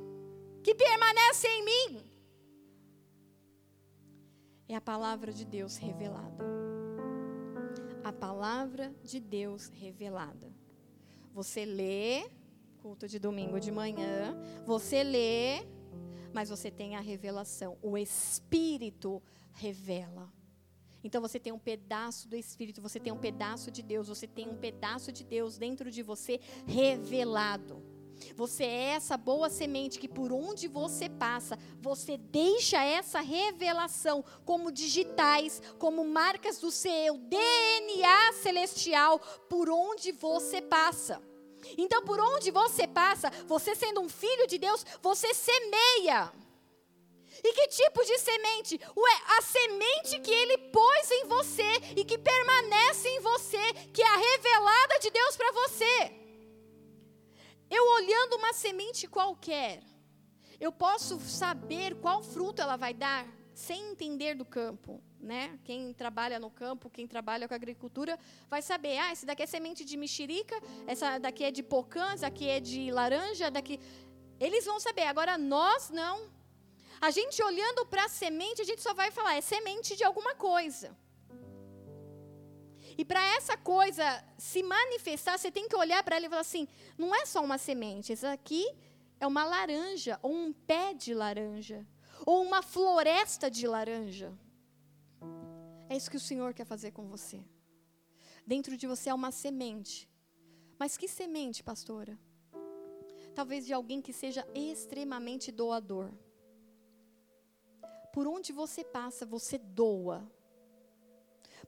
[0.63, 2.11] que permanece em mim?
[4.67, 6.62] É a palavra de Deus revelada.
[8.13, 10.53] A palavra de Deus revelada.
[11.35, 12.31] Você lê,
[12.81, 15.65] culto de domingo de manhã, você lê
[16.33, 17.79] mas você tem a revelação.
[17.83, 19.23] O Espírito
[19.53, 20.33] revela.
[21.05, 24.49] Então você tem um pedaço do Espírito, você tem um pedaço de Deus, você tem
[24.49, 27.83] um pedaço de Deus dentro de você revelado.
[28.37, 34.73] Você é essa boa semente que por onde você passa, você deixa essa revelação como
[34.73, 41.23] digitais, como marcas do seu DNA celestial por onde você passa.
[41.79, 46.33] Então, por onde você passa, você sendo um filho de Deus, você semeia.
[47.45, 48.81] E que tipo de semente?
[48.97, 54.17] Ué, a semente que ele pôs em você e que permanece em você, que é
[54.17, 56.22] revelada de Deus para você.
[57.77, 59.83] Eu olhando uma semente qualquer,
[60.61, 65.59] eu posso saber qual fruto ela vai dar sem entender do campo, né?
[65.65, 68.19] Quem trabalha no campo, quem trabalha com agricultura,
[68.51, 70.55] vai saber, ah, esse daqui é semente de mexerica,
[70.87, 73.81] essa daqui é de pocã, essa daqui é de laranja, daqui
[74.39, 75.07] eles vão saber.
[75.15, 76.31] Agora nós não.
[77.01, 80.35] A gente olhando para a semente, a gente só vai falar, é semente de alguma
[80.35, 80.95] coisa.
[82.97, 84.05] E para essa coisa
[84.37, 87.59] se manifestar, você tem que olhar para ela e falar assim: não é só uma
[87.59, 88.65] semente, isso aqui
[89.21, 91.87] é uma laranja, ou um pé de laranja,
[92.27, 94.33] ou uma floresta de laranja.
[95.89, 97.41] É isso que o Senhor quer fazer com você.
[98.47, 100.09] Dentro de você é uma semente.
[100.79, 102.19] Mas que semente, pastora?
[103.35, 106.11] Talvez de alguém que seja extremamente doador
[108.13, 110.31] por onde você passa, você doa.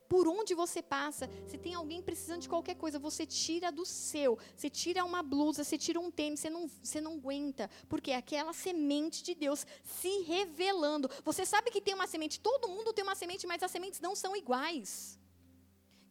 [0.07, 4.37] Por onde você passa, se tem alguém precisando de qualquer coisa, você tira do seu.
[4.55, 7.69] Você tira uma blusa, você tira um tênis, você não, você não aguenta.
[7.87, 11.09] Porque é aquela semente de Deus se revelando.
[11.23, 14.15] Você sabe que tem uma semente, todo mundo tem uma semente, mas as sementes não
[14.15, 15.19] são iguais.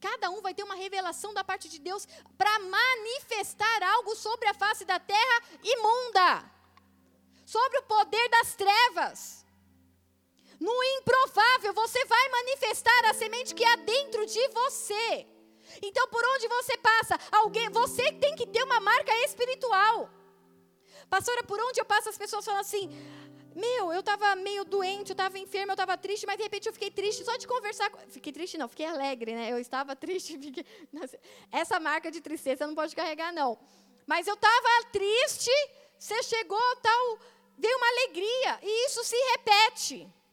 [0.01, 4.55] Cada um vai ter uma revelação da parte de Deus para manifestar algo sobre a
[4.55, 6.55] face da terra imunda
[7.45, 9.44] sobre o poder das trevas.
[10.67, 15.27] No improvável, você vai manifestar a semente que há dentro de você.
[15.83, 20.09] Então, por onde você passa, alguém, você tem que ter uma marca espiritual.
[21.11, 22.89] Pastora, por onde eu passo, as pessoas falam assim:
[23.55, 26.73] Meu, eu estava meio doente, eu estava enferma, eu estava triste, mas de repente eu
[26.73, 27.91] fiquei triste só de conversar.
[28.09, 29.53] Fiquei triste, não, fiquei alegre, né?
[29.53, 30.39] Eu estava triste.
[30.39, 30.65] Fiquei...
[31.53, 33.59] Essa marca de tristeza não pode carregar, não.
[34.07, 35.55] Mas eu estava triste,
[35.99, 37.19] você chegou, tal,
[37.59, 40.24] veio uma alegria, e isso se repete.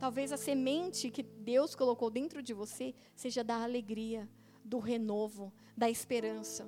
[0.00, 4.26] Talvez a semente que Deus colocou dentro de você seja da alegria,
[4.64, 6.66] do renovo, da esperança.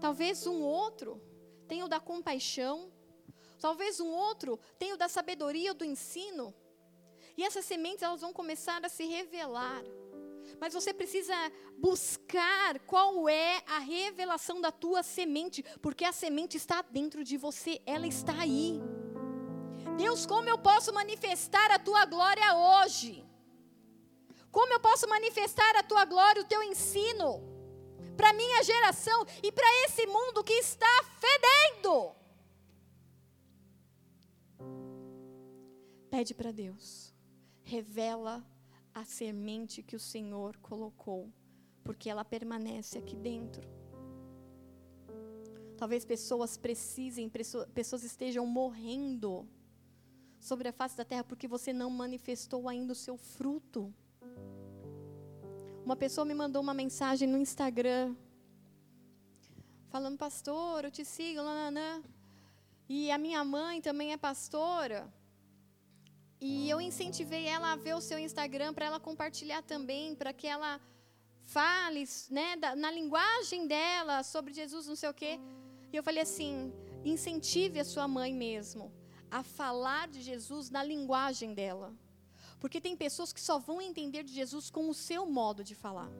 [0.00, 1.20] Talvez um outro
[1.66, 2.92] tenha o da compaixão.
[3.60, 6.54] Talvez um outro tenha o da sabedoria, do ensino.
[7.36, 9.82] E essas sementes elas vão começar a se revelar.
[10.60, 11.34] Mas você precisa
[11.76, 17.80] buscar qual é a revelação da tua semente, porque a semente está dentro de você,
[17.84, 18.80] ela está aí.
[19.96, 23.24] Deus, como eu posso manifestar a tua glória hoje?
[24.50, 27.40] Como eu posso manifestar a tua glória, o teu ensino,
[28.16, 32.14] para minha geração e para esse mundo que está fedendo?
[36.10, 37.14] Pede para Deus,
[37.62, 38.44] revela
[38.94, 41.32] a semente que o Senhor colocou,
[41.82, 43.66] porque ela permanece aqui dentro.
[45.78, 49.48] Talvez pessoas precisem, pessoas estejam morrendo
[50.42, 53.94] sobre a face da terra porque você não manifestou ainda o seu fruto.
[55.84, 58.16] Uma pessoa me mandou uma mensagem no Instagram,
[59.88, 62.02] falando, pastor, eu te sigo, lananã.
[62.88, 65.00] E a minha mãe também é pastora.
[66.40, 70.48] E eu incentivei ela a ver o seu Instagram para ela compartilhar também, para que
[70.48, 70.80] ela
[71.44, 75.38] fale né, da, na linguagem dela sobre Jesus, não sei o quê.
[75.92, 76.72] E eu falei assim:
[77.04, 79.01] incentive a sua mãe mesmo
[79.32, 81.94] a falar de Jesus na linguagem dela.
[82.60, 86.10] Porque tem pessoas que só vão entender de Jesus com o seu modo de falar.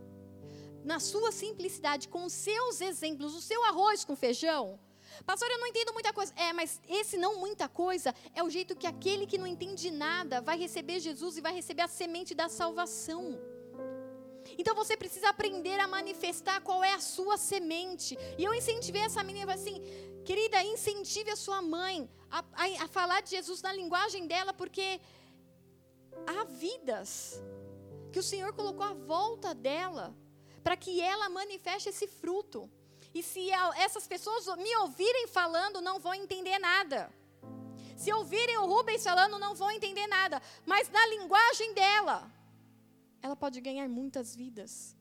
[0.83, 4.81] Na sua simplicidade, com os seus exemplos, o seu arroz com feijão.
[5.27, 6.33] Pastor, eu não entendo muita coisa.
[6.37, 10.41] É, mas esse não muita coisa é o jeito que aquele que não entende nada
[10.41, 13.39] vai receber Jesus e vai receber a semente da salvação.
[14.59, 18.19] Então você precisa aprender a manifestar qual é a sua semente.
[18.39, 19.81] E eu incentivei essa menina assim:
[20.25, 25.01] Querida, incentive a sua mãe a, a, a falar de Jesus na linguagem dela, porque
[26.27, 27.43] há vidas
[28.13, 30.15] que o Senhor colocou à volta dela
[30.63, 32.71] para que ela manifeste esse fruto.
[33.13, 37.13] E se essas pessoas me ouvirem falando, não vão entender nada.
[37.97, 40.41] Se ouvirem o Rubens falando, não vão entender nada.
[40.65, 42.31] Mas na linguagem dela,
[43.21, 44.97] ela pode ganhar muitas vidas.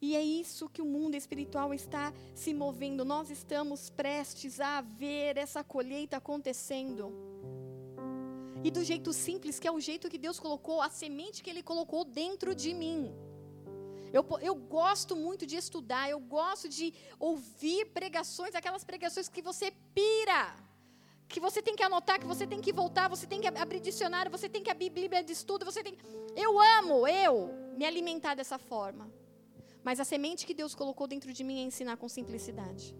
[0.00, 3.04] E é isso que o mundo espiritual está se movendo.
[3.04, 7.12] Nós estamos prestes a ver essa colheita acontecendo.
[8.62, 11.62] E do jeito simples, que é o jeito que Deus colocou, a semente que Ele
[11.62, 13.12] colocou dentro de mim.
[14.12, 19.70] Eu, eu gosto muito de estudar, eu gosto de ouvir pregações, aquelas pregações que você
[19.94, 20.56] pira,
[21.28, 24.30] que você tem que anotar, que você tem que voltar, você tem que abrir dicionário,
[24.30, 25.96] você tem que abrir Bíblia de estudo, você tem.
[26.34, 29.17] Eu amo, eu, me alimentar dessa forma.
[29.88, 32.94] Mas a semente que Deus colocou dentro de mim é ensinar com simplicidade.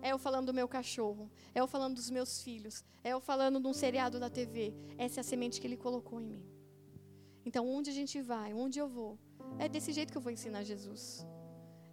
[0.00, 3.60] É eu falando do meu cachorro, é eu falando dos meus filhos, é eu falando
[3.60, 4.72] de um seriado da TV.
[4.96, 6.42] Essa é a semente que Ele colocou em mim.
[7.44, 9.18] Então, onde a gente vai, onde eu vou,
[9.58, 11.26] é desse jeito que eu vou ensinar Jesus.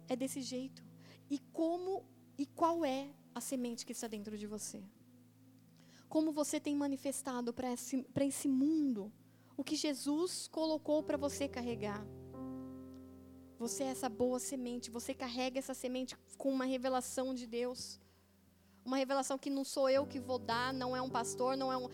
[0.08, 0.82] É desse jeito.
[1.28, 2.02] E como
[2.38, 4.82] e qual é a semente que está dentro de você?
[6.08, 9.12] Como você tem manifestado para esse, esse mundo
[9.58, 12.02] o que Jesus colocou para você carregar?
[13.58, 17.98] Você é essa boa semente, você carrega essa semente com uma revelação de Deus.
[18.84, 21.76] Uma revelação que não sou eu que vou dar, não é um pastor, não é
[21.76, 21.88] um.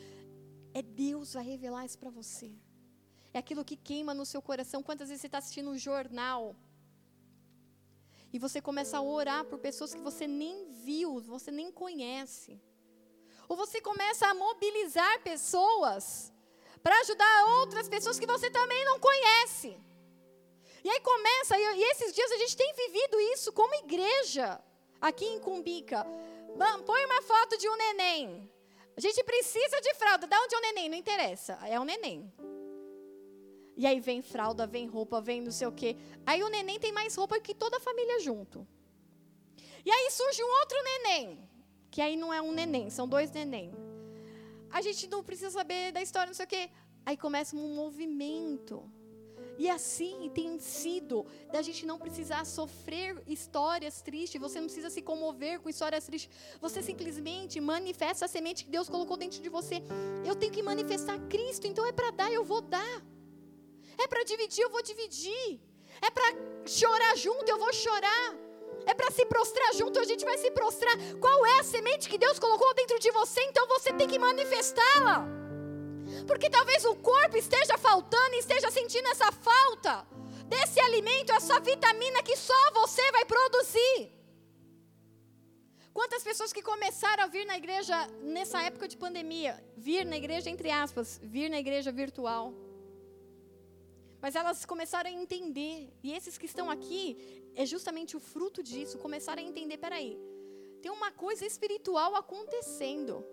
[0.74, 2.50] É Deus vai revelar isso para você.
[3.32, 4.82] É aquilo que queima no seu coração.
[4.82, 6.56] Quantas vezes você está assistindo um jornal
[8.32, 12.60] e você começa a orar por pessoas que você nem viu, você nem conhece.
[13.48, 16.32] Ou você começa a mobilizar pessoas
[16.82, 19.78] para ajudar outras pessoas que você também não conhece.
[20.84, 24.60] E aí começa, e esses dias a gente tem vivido isso como igreja,
[25.00, 26.04] aqui em Cumbica.
[26.84, 28.50] Põe uma foto de um neném.
[28.96, 30.26] A gente precisa de fralda.
[30.26, 30.88] Da onde é o neném?
[30.88, 31.58] Não interessa.
[31.66, 32.32] É um neném.
[33.76, 35.96] E aí vem fralda, vem roupa, vem não sei o quê.
[36.26, 38.66] Aí o neném tem mais roupa que toda a família junto.
[39.84, 41.48] E aí surge um outro neném.
[41.90, 43.72] Que aí não é um neném, são dois neném.
[44.70, 46.70] A gente não precisa saber da história, não sei o quê.
[47.04, 48.90] Aí começa um movimento
[49.58, 55.02] e assim tem sido, da gente não precisar sofrer histórias tristes, você não precisa se
[55.02, 56.30] comover com histórias tristes,
[56.60, 59.82] você simplesmente manifesta a semente que Deus colocou dentro de você.
[60.24, 63.02] Eu tenho que manifestar Cristo, então é para dar, eu vou dar.
[63.98, 65.60] É para dividir, eu vou dividir.
[66.00, 66.24] É para
[66.66, 68.34] chorar junto, eu vou chorar.
[68.86, 70.96] É para se prostrar junto, a gente vai se prostrar.
[71.20, 73.40] Qual é a semente que Deus colocou dentro de você?
[73.44, 75.41] Então você tem que manifestá-la.
[76.26, 80.06] Porque talvez o corpo esteja faltando e esteja sentindo essa falta
[80.46, 84.12] desse alimento, essa vitamina que só você vai produzir.
[85.92, 90.48] Quantas pessoas que começaram a vir na igreja nessa época de pandemia, vir na igreja
[90.48, 92.54] entre aspas, vir na igreja virtual.
[94.22, 97.04] Mas elas começaram a entender, e esses que estão aqui
[97.54, 100.18] é justamente o fruto disso, começaram a entender, peraí,
[100.80, 103.24] tem uma coisa espiritual acontecendo.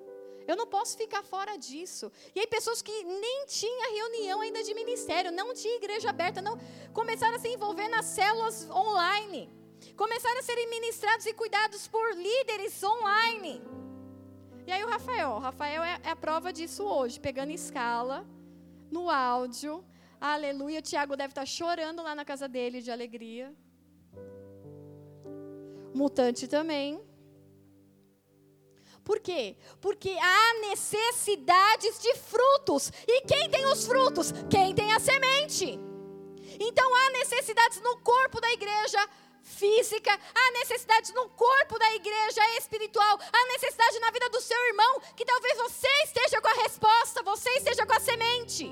[0.49, 2.05] Eu não posso ficar fora disso.
[2.33, 2.95] E aí pessoas que
[3.25, 6.55] nem tinham reunião ainda de ministério, não tinha igreja aberta, não
[6.91, 9.41] começaram a se envolver nas células online.
[9.95, 13.61] Começaram a serem ministrados e cuidados por líderes online.
[14.65, 18.25] E aí o Rafael, o Rafael é, é a prova disso hoje, pegando escala
[18.89, 19.85] no áudio.
[20.19, 23.53] Aleluia, o Tiago deve estar chorando lá na casa dele de alegria.
[25.93, 26.99] Mutante também.
[29.09, 29.55] Por quê?
[29.81, 32.91] Porque há necessidades de frutos.
[33.07, 34.31] E quem tem os frutos?
[34.51, 35.79] Quem tem a semente.
[36.59, 38.99] Então há necessidades no corpo da igreja
[39.41, 45.01] física, há necessidades no corpo da igreja espiritual, há necessidade na vida do seu irmão,
[45.17, 48.71] que talvez você esteja com a resposta, você esteja com a semente.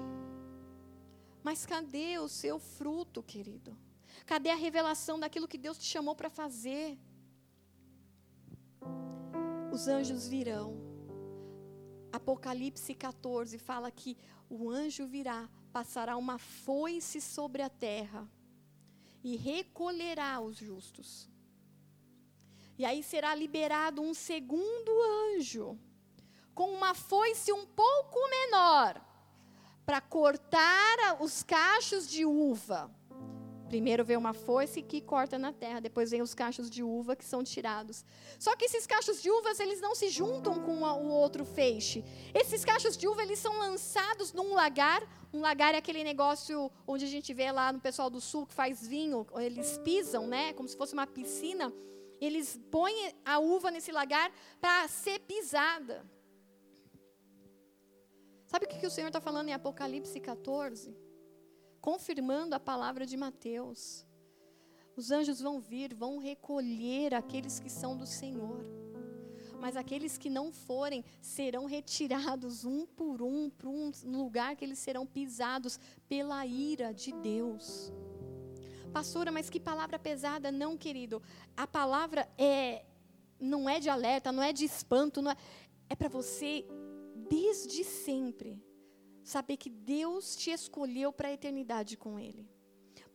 [1.42, 3.76] Mas cadê o seu fruto, querido?
[4.28, 6.96] Cadê a revelação daquilo que Deus te chamou para fazer?
[9.72, 10.76] Os anjos virão.
[12.12, 14.18] Apocalipse 14 fala que
[14.50, 18.28] o anjo virá, passará uma foice sobre a terra
[19.24, 21.30] e recolherá os justos.
[22.78, 24.92] E aí será liberado um segundo
[25.36, 25.78] anjo,
[26.54, 29.02] com uma foice um pouco menor,
[29.86, 32.97] para cortar os cachos de uva
[33.68, 37.26] Primeiro vem uma foice que corta na terra, depois vem os cachos de uva que
[37.26, 38.06] são tirados.
[38.40, 42.04] Só que esses cachos de uvas, eles não se juntam com o outro feixe.
[42.34, 45.04] Esses cachos de uva, eles são lançados num lagar.
[45.34, 48.54] Um lagar é aquele negócio onde a gente vê lá no pessoal do sul que
[48.54, 51.74] faz vinho, eles pisam, né, como se fosse uma piscina.
[52.22, 56.06] Eles põem a uva nesse lagar para ser pisada.
[58.46, 61.07] Sabe o que o Senhor está falando em Apocalipse 14?
[61.82, 64.06] Confirmando a palavra de Mateus.
[64.96, 68.66] Os anjos vão vir, vão recolher aqueles que são do Senhor.
[69.60, 74.80] Mas aqueles que não forem serão retirados um por um para um lugar que eles
[74.80, 77.92] serão pisados pela ira de Deus.
[78.92, 80.52] Pastora, mas que palavra pesada.
[80.52, 81.22] Não, querido.
[81.56, 82.84] A palavra é
[83.40, 85.38] não é de alerta, não é de espanto, não é,
[85.90, 86.66] é para você,
[87.30, 88.62] desde sempre,
[89.30, 92.46] saber que Deus te escolheu para a eternidade com Ele.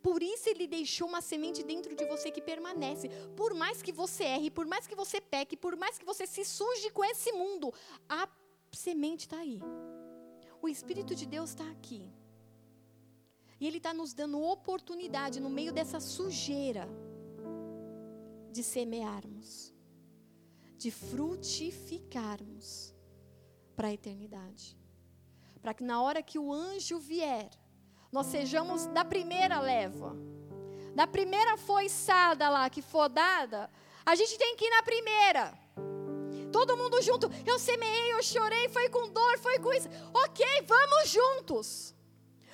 [0.06, 3.08] Por isso Ele deixou uma semente dentro de você que permanece.
[3.36, 6.44] Por mais que você erre, por mais que você peque, por mais que você se
[6.44, 7.72] suje com esse mundo,
[8.08, 8.28] a
[8.72, 9.60] semente está aí.
[10.60, 12.02] O Espírito de Deus está aqui.
[13.60, 16.88] E Ele está nos dando oportunidade, no meio dessa sujeira,
[18.50, 19.72] de semearmos
[20.82, 22.92] de frutificarmos
[23.76, 24.76] para a eternidade.
[25.62, 27.48] Para que na hora que o anjo vier,
[28.10, 30.16] nós sejamos da primeira leva.
[30.94, 33.70] Da primeira foiçada lá que for dada,
[34.04, 35.54] a gente tem que ir na primeira.
[36.52, 37.30] Todo mundo junto.
[37.46, 39.88] Eu semeei, eu chorei, foi com dor, foi com isso.
[40.12, 41.94] Ok, vamos juntos.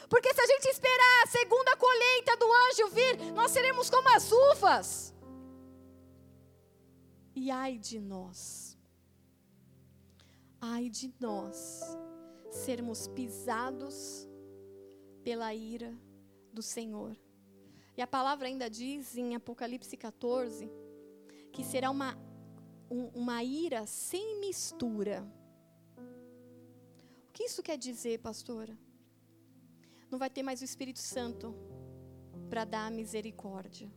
[0.08, 4.30] Porque se a gente esperar a segunda colheita do anjo vir, nós seremos como as
[4.30, 5.14] uvas.
[7.34, 8.76] E ai de nós,
[10.60, 11.96] ai de nós,
[12.50, 14.28] sermos pisados
[15.22, 15.94] pela ira
[16.52, 17.16] do Senhor.
[17.96, 20.70] E a palavra ainda diz em Apocalipse 14
[21.52, 22.16] que será uma,
[22.90, 25.26] um, uma ira sem mistura.
[27.28, 28.78] O que isso quer dizer, pastora?
[30.10, 31.54] Não vai ter mais o Espírito Santo
[32.48, 33.90] para dar misericórdia.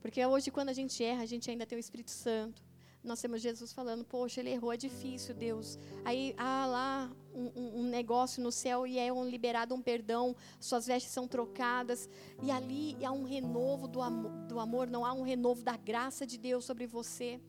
[0.00, 2.62] Porque hoje, quando a gente erra, a gente ainda tem o Espírito Santo.
[3.02, 5.78] Nós temos Jesus falando, poxa, ele errou, é difícil, Deus.
[6.04, 10.86] Aí há lá um, um, negócio no céu e é um, liberado um perdão, suas
[10.86, 12.08] vestes são trocadas.
[12.42, 16.26] E ali há um renovo do, amor, do amor, não há um renovo da graça
[16.26, 17.40] de Deus sobre você.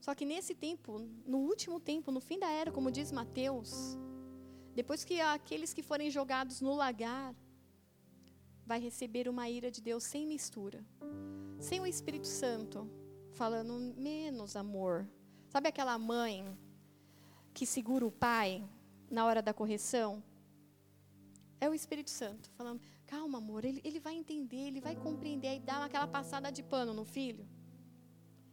[0.00, 3.96] Só que nesse tempo, no último tempo, no fim da era, como diz Mateus,
[4.74, 7.34] depois que aqueles que forem jogados no lagar,
[8.66, 10.84] vai receber uma ira de Deus sem mistura
[11.64, 12.88] sem o Espírito Santo
[13.34, 15.06] falando menos amor.
[15.48, 16.56] Sabe aquela mãe
[17.52, 18.64] que segura o pai
[19.10, 20.22] na hora da correção?
[21.60, 25.60] É o Espírito Santo falando, calma, amor, ele, ele vai entender, ele vai compreender e
[25.60, 27.46] dar aquela passada de pano no filho.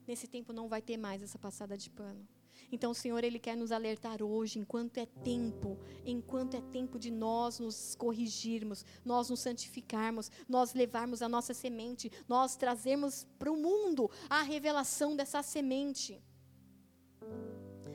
[0.08, 2.28] Nesse tempo não vai ter mais essa passada de pano.
[2.72, 7.12] Então o Senhor ele quer nos alertar hoje, enquanto é tempo, enquanto é tempo de
[7.12, 13.58] nós nos corrigirmos, nós nos santificarmos, nós levarmos a nossa semente, nós trazermos para o
[13.58, 16.24] mundo a revelação dessa semente.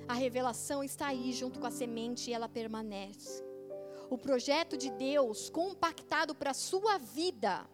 [0.08, 3.44] A revelação está aí junto com a semente e ela permanece.
[4.08, 7.66] O projeto de Deus compactado para a sua vida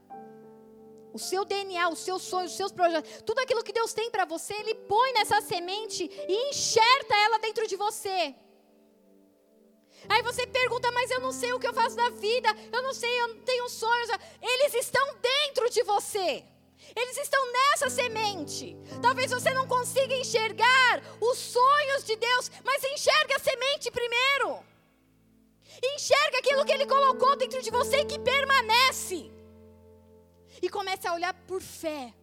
[1.12, 4.24] o seu DNA, os seus sonhos, os seus projetos, tudo aquilo que Deus tem para
[4.24, 8.34] você, Ele põe nessa semente e enxerta ela dentro de você.
[10.08, 12.92] Aí você pergunta, mas eu não sei o que eu faço da vida, eu não
[12.92, 14.08] sei, eu não tenho sonhos.
[14.40, 16.44] Eles estão dentro de você.
[16.94, 18.76] Eles estão nessa semente.
[19.00, 24.58] Talvez você não consiga enxergar os sonhos de Deus, mas enxerga a semente primeiro.
[25.94, 29.30] Enxerga aquilo que Ele colocou dentro de você e que permanece
[30.62, 32.14] e comece a olhar por fé.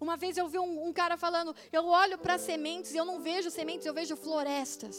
[0.00, 3.20] Uma vez eu vi um, um cara falando: eu olho para sementes e eu não
[3.20, 4.96] vejo sementes, eu vejo florestas.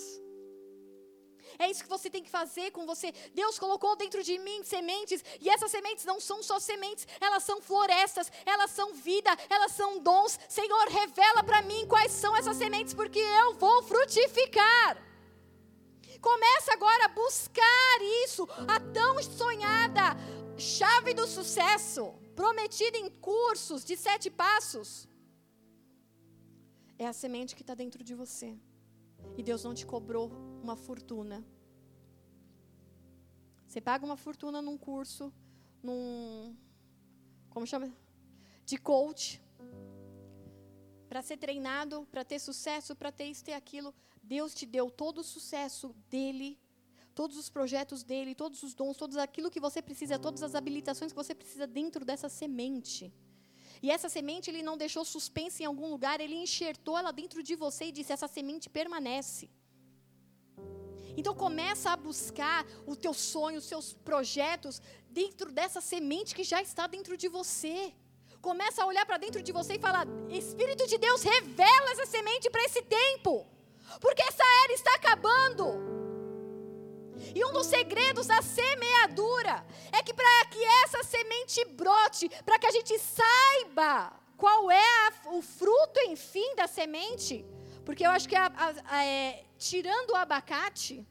[1.60, 3.12] É isso que você tem que fazer com você.
[3.34, 7.62] Deus colocou dentro de mim sementes, e essas sementes não são só sementes, elas são
[7.62, 10.38] florestas, elas são vida, elas são dons.
[10.48, 15.04] Senhor, revela para mim quais são essas sementes, porque eu vou frutificar.
[16.22, 20.16] Começa agora a buscar isso, a tão sonhada
[20.58, 25.08] chave do sucesso, prometida em cursos de sete passos,
[26.98, 28.58] é a semente que está dentro de você.
[29.38, 30.32] E Deus não te cobrou
[30.64, 31.46] uma fortuna.
[33.68, 35.32] Você paga uma fortuna num curso,
[35.84, 36.56] num.
[37.50, 37.92] Como chama?
[38.66, 39.42] De coach.
[41.08, 43.94] Para ser treinado, para ter sucesso, para ter isso, ter aquilo.
[44.24, 46.60] Deus te deu todo o sucesso dele
[47.20, 51.12] todos os projetos dele, todos os dons, tudo aquilo que você precisa, todas as habilitações
[51.14, 53.04] que você precisa dentro dessa semente.
[53.86, 57.56] E essa semente ele não deixou suspensa em algum lugar, ele enxertou ela dentro de
[57.64, 59.50] você e disse: essa semente permanece.
[61.20, 66.62] Então começa a buscar o teu sonho, os seus projetos dentro dessa semente que já
[66.62, 67.78] está dentro de você.
[68.50, 72.48] Começa a olhar para dentro de você e falar: Espírito de Deus, revela essa semente
[72.52, 73.34] para esse tempo.
[74.06, 75.97] Porque essa era está acabando.
[77.36, 82.68] E um dos segredos da semeadura é que para que essa semente brote, para que
[82.68, 87.46] a gente saiba qual é a, o fruto, enfim, da semente,
[87.86, 88.52] porque eu acho que a,
[88.86, 91.06] a, é, tirando o abacate,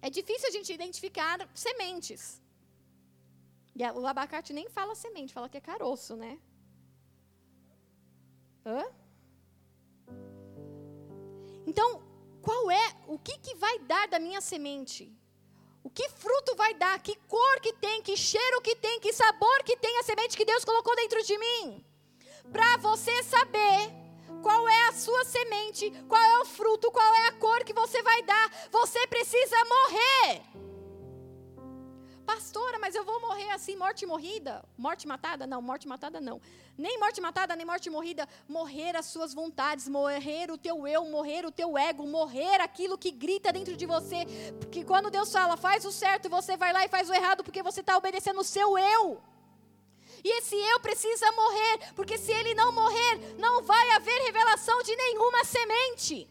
[0.00, 2.40] é difícil a gente identificar sementes.
[3.74, 6.38] E o abacate nem fala semente, fala que é caroço, né?
[8.64, 8.84] Hã?
[11.66, 12.02] Então,
[12.46, 15.12] qual é, o que, que vai dar da minha semente?
[15.82, 16.96] O que fruto vai dar?
[17.00, 18.00] Que cor que tem?
[18.02, 19.00] Que cheiro que tem?
[19.00, 21.84] Que sabor que tem a semente que Deus colocou dentro de mim?
[22.52, 23.90] Para você saber
[24.44, 28.00] qual é a sua semente, qual é o fruto, qual é a cor que você
[28.00, 30.42] vai dar, você precisa morrer.
[32.26, 34.64] Pastora, mas eu vou morrer assim, morte morrida?
[34.76, 35.46] Morte matada?
[35.46, 36.40] Não, morte matada não.
[36.76, 38.28] Nem morte matada, nem morte morrida.
[38.48, 43.12] Morrer as suas vontades, morrer o teu eu, morrer o teu ego, morrer aquilo que
[43.12, 44.26] grita dentro de você.
[44.58, 47.62] Porque quando Deus fala, faz o certo, você vai lá e faz o errado, porque
[47.62, 49.22] você está obedecendo o seu eu.
[50.24, 54.96] E esse eu precisa morrer, porque se ele não morrer, não vai haver revelação de
[54.96, 56.28] nenhuma semente.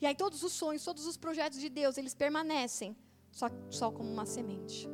[0.00, 2.96] E aí todos os sonhos, todos os projetos de Deus, eles permanecem
[3.38, 4.88] só, só como uma semente.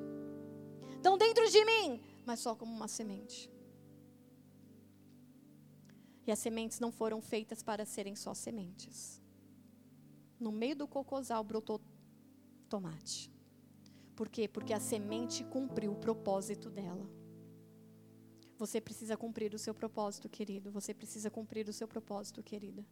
[0.97, 3.51] Estão dentro de mim, mas só como uma semente.
[6.27, 9.23] E as sementes não foram feitas para serem só sementes.
[10.39, 11.81] No meio do cocosal brotou
[12.69, 13.33] tomate.
[14.15, 14.47] Por quê?
[14.47, 17.09] Porque a semente cumpriu o propósito dela.
[18.59, 20.71] Você precisa cumprir o seu propósito, querido.
[20.71, 22.85] Você precisa cumprir o seu propósito, querida.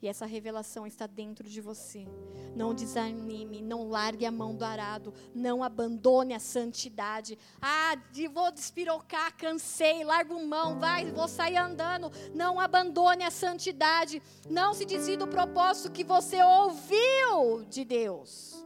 [0.00, 2.06] E essa revelação está dentro de você.
[2.54, 7.36] Não desanime, não largue a mão do arado, não abandone a santidade.
[7.60, 7.96] Ah,
[8.32, 12.12] vou despirocar, cansei, largo mão, vai, vou sair andando.
[12.32, 14.22] Não abandone a santidade.
[14.48, 18.64] Não se desvie do propósito que você ouviu de Deus.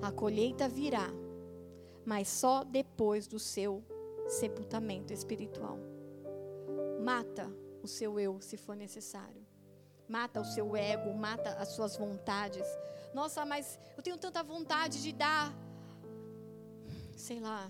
[0.00, 1.08] A colheita virá,
[2.04, 3.84] mas só depois do seu
[4.26, 5.78] sepultamento espiritual.
[7.04, 7.50] Mata
[7.82, 9.41] o seu eu se for necessário
[10.16, 12.66] mata o seu ego, mata as suas vontades.
[13.18, 13.64] Nossa, mas
[13.96, 15.46] eu tenho tanta vontade de dar,
[17.26, 17.62] sei lá,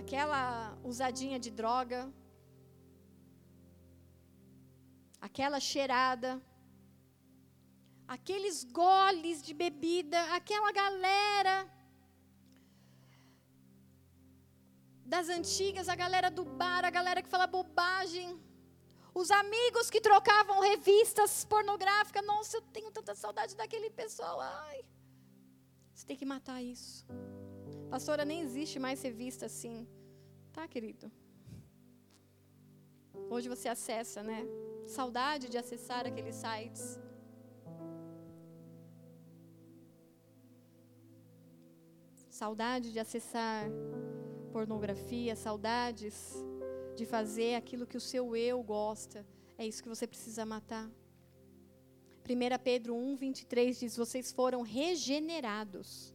[0.00, 2.00] aquela usadinha de droga,
[5.28, 6.30] aquela cheirada,
[8.16, 11.56] aqueles goles de bebida, aquela galera
[15.14, 18.28] das antigas, a galera do bar, a galera que fala bobagem.
[19.14, 22.24] Os amigos que trocavam revistas pornográficas.
[22.24, 24.40] Nossa, eu tenho tanta saudade daquele pessoal.
[24.40, 24.84] Ai.
[25.94, 27.06] Você tem que matar isso.
[27.90, 29.86] Pastora, nem existe mais revista assim.
[30.52, 31.12] Tá, querido?
[33.28, 34.46] Hoje você acessa, né?
[34.86, 36.98] Saudade de acessar aqueles sites.
[42.30, 43.70] Saudade de acessar
[44.52, 46.34] pornografia, saudades
[46.94, 49.26] de fazer aquilo que o seu eu gosta.
[49.58, 50.90] É isso que você precisa matar.
[52.28, 56.14] 1 Pedro 1, 23 diz: Vocês foram regenerados.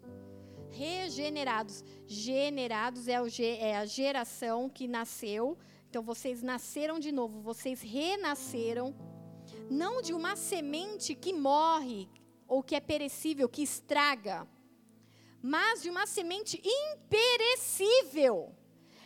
[0.69, 1.83] Regenerados.
[2.05, 5.57] Generados é, o, é a geração que nasceu.
[5.89, 8.95] Então vocês nasceram de novo, vocês renasceram.
[9.69, 12.07] Não de uma semente que morre
[12.47, 14.47] ou que é perecível, que estraga,
[15.41, 18.55] mas de uma semente imperecível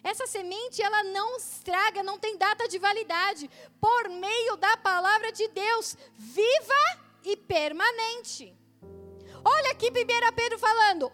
[0.04, 3.50] essa semente, ela não estraga, não tem data de validade,
[3.80, 8.56] por meio da palavra de Deus, viva e permanente.
[9.44, 11.12] Olha aqui 1 Pedro falando,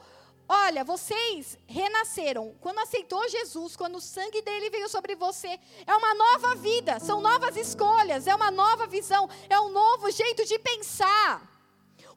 [0.50, 2.56] Olha, vocês renasceram.
[2.62, 7.20] Quando aceitou Jesus, quando o sangue dele veio sobre você, é uma nova vida, são
[7.20, 11.57] novas escolhas, é uma nova visão, é um novo jeito de pensar.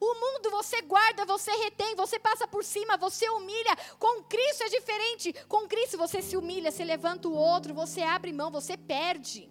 [0.07, 3.73] O mundo você guarda, você retém, você passa por cima, você humilha.
[3.99, 5.31] Com Cristo é diferente.
[5.47, 9.41] Com Cristo você se humilha, você levanta o outro, você abre mão, você perde.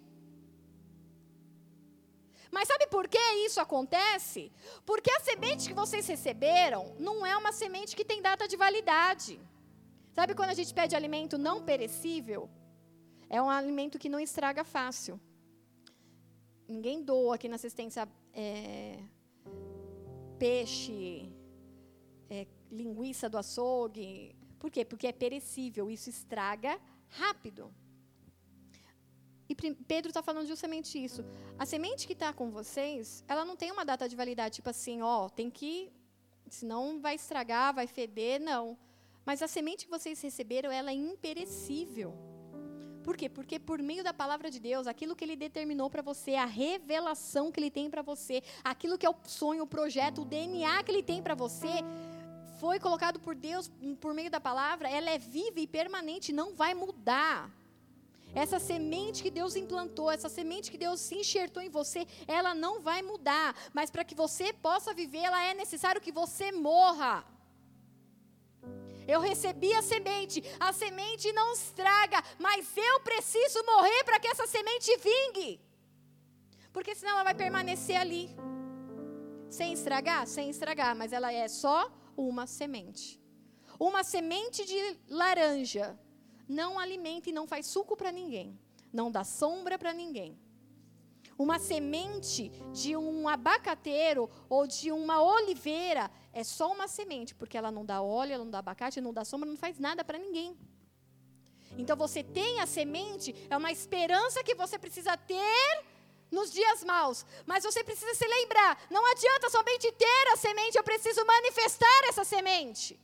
[2.51, 4.51] Mas sabe por que isso acontece?
[4.85, 9.41] Porque a semente que vocês receberam não é uma semente que tem data de validade.
[10.13, 12.51] Sabe quando a gente pede alimento não perecível?
[13.37, 15.15] É um alimento que não estraga fácil.
[16.67, 18.99] Ninguém doa aqui na assistência é,
[20.41, 21.31] peixe,
[22.31, 22.47] é,
[22.81, 24.35] linguiça do açougue.
[24.59, 24.85] Por quê?
[24.85, 27.73] Porque é perecível, isso estraga rápido.
[29.51, 29.55] E
[29.93, 31.25] Pedro está falando justamente isso.
[31.59, 35.03] A semente que está com vocês, ela não tem uma data de validade, tipo assim,
[35.03, 35.93] ó, tem que,
[36.49, 38.79] senão vai estragar, vai feder, não.
[39.27, 42.30] Mas a semente que vocês receberam, ela é imperecível.
[43.03, 43.29] Por quê?
[43.29, 47.51] Porque por meio da palavra de Deus, aquilo que ele determinou para você, a revelação
[47.51, 50.91] que ele tem para você, aquilo que é o sonho, o projeto, o DNA que
[50.91, 51.69] ele tem para você,
[52.61, 53.71] foi colocado por Deus
[54.01, 57.51] por meio da palavra, ela é viva e permanente, não vai mudar.
[58.35, 62.81] Essa semente que Deus implantou, essa semente que Deus se enxertou em você, ela não
[62.81, 63.57] vai mudar.
[63.73, 67.25] Mas para que você possa viver, ela é necessário que você morra.
[69.13, 70.39] Eu recebi a semente.
[70.69, 75.61] A semente não estraga, mas eu preciso morrer para que essa semente vingue.
[76.73, 78.25] Porque senão ela vai permanecer ali.
[79.59, 80.23] Sem estragar?
[80.37, 83.21] Sem estragar, mas ela é só uma semente.
[83.89, 85.99] Uma semente de laranja
[86.49, 88.49] não alimenta e não faz suco para ninguém.
[88.93, 90.39] Não dá sombra para ninguém.
[91.45, 97.71] Uma semente de um abacateiro ou de uma oliveira é só uma semente, porque ela
[97.77, 100.51] não dá óleo, ela não dá abacate, não dá sombra, não faz nada para ninguém.
[101.79, 105.85] Então você tem a semente, é uma esperança que você precisa ter
[106.31, 107.25] nos dias maus.
[107.47, 112.23] Mas você precisa se lembrar: não adianta somente ter a semente, eu preciso manifestar essa
[112.23, 113.01] semente.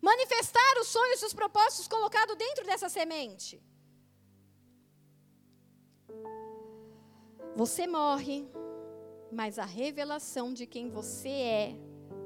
[0.00, 3.62] Manifestar os sonhos e os propósitos colocados dentro dessa semente.
[7.56, 8.48] Você morre,
[9.30, 11.76] mas a revelação de quem você é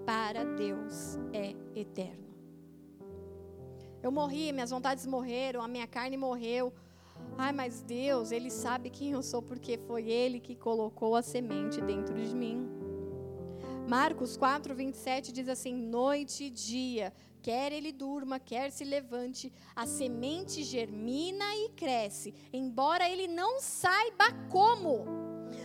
[0.07, 2.29] para Deus é eterno.
[4.03, 6.73] Eu morri, minhas vontades morreram, a minha carne morreu.
[7.37, 11.79] Ai, mas Deus, Ele sabe quem eu sou, porque foi Ele que colocou a semente
[11.83, 12.67] dentro de mim.
[13.87, 17.13] Marcos 4, 27 diz assim: Noite e dia,
[17.43, 24.27] quer ele durma, quer se levante, a semente germina e cresce, embora ele não saiba
[24.51, 25.18] como.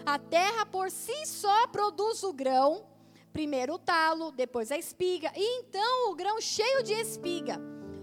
[0.05, 2.85] A terra por si só produz o grão,
[3.31, 7.57] primeiro o talo, depois a espiga, e então o grão cheio de espiga.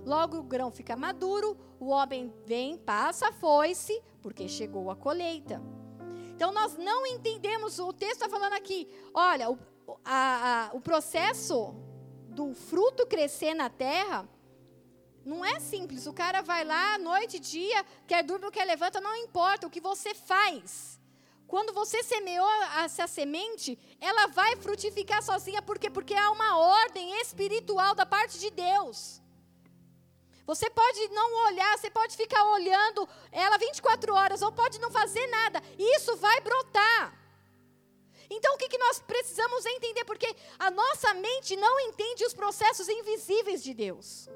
[0.07, 5.62] Logo o grão fica maduro, o homem vem, passa a foice, porque chegou a colheita.
[6.34, 9.59] Então nós não entendemos, o texto está falando aqui, olha, o,
[10.03, 11.74] a, a, o processo
[12.30, 14.26] do fruto crescer na terra,
[15.22, 16.07] não é simples.
[16.07, 20.14] O cara vai lá, noite dia, quer dormir, quer levanta, não importa o que você
[20.14, 20.89] faz.
[21.53, 22.48] Quando você semeou
[22.84, 25.61] essa semente, ela vai frutificar sozinha.
[25.61, 25.90] Por quê?
[25.90, 29.20] Porque há uma ordem espiritual da parte de Deus.
[30.46, 35.26] Você pode não olhar, você pode ficar olhando ela 24 horas, ou pode não fazer
[35.26, 35.61] nada.
[35.76, 37.18] Isso vai brotar.
[38.30, 40.05] Então o que, que nós precisamos entender?
[40.05, 44.28] Porque a nossa mente não entende os processos invisíveis de Deus.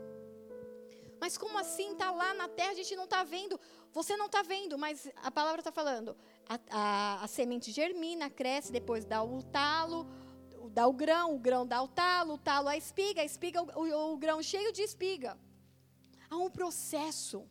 [1.20, 3.58] Mas como assim está lá na terra, a gente não está vendo?
[3.92, 6.16] Você não está vendo, mas a palavra está falando.
[6.48, 10.06] A, a, a, semente germina, cresce, depois dá o talo,
[10.70, 13.80] dá o grão, o grão dá o talo, o talo a espiga, a espiga o,
[13.80, 15.38] o, o grão cheio de espiga.
[16.28, 17.46] Há um processo.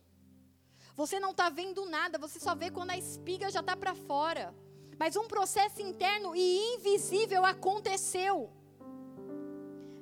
[0.94, 4.54] Você não está vendo nada, você só vê quando a espiga já está para fora.
[4.98, 8.52] Mas um processo interno e invisível aconteceu.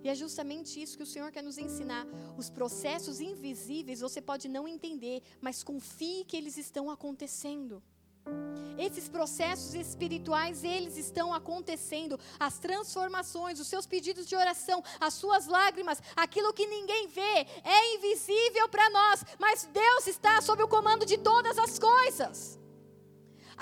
[0.04, 2.06] E é justamente isso que o Senhor quer nos ensinar.
[2.36, 7.82] Os processos invisíveis você pode não entender, mas confie que eles estão acontecendo.
[8.78, 12.18] Esses processos espirituais, eles estão acontecendo.
[12.38, 17.94] As transformações, os seus pedidos de oração, as suas lágrimas, aquilo que ninguém vê, é
[17.94, 22.62] invisível para nós, mas Deus está sob o comando de todas as coisas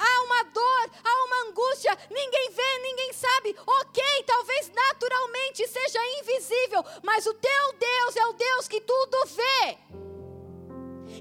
[0.01, 3.57] há uma dor, há uma angústia, ninguém vê, ninguém sabe.
[3.67, 9.79] Ok, talvez naturalmente seja invisível, mas o teu Deus é o Deus que tudo vê.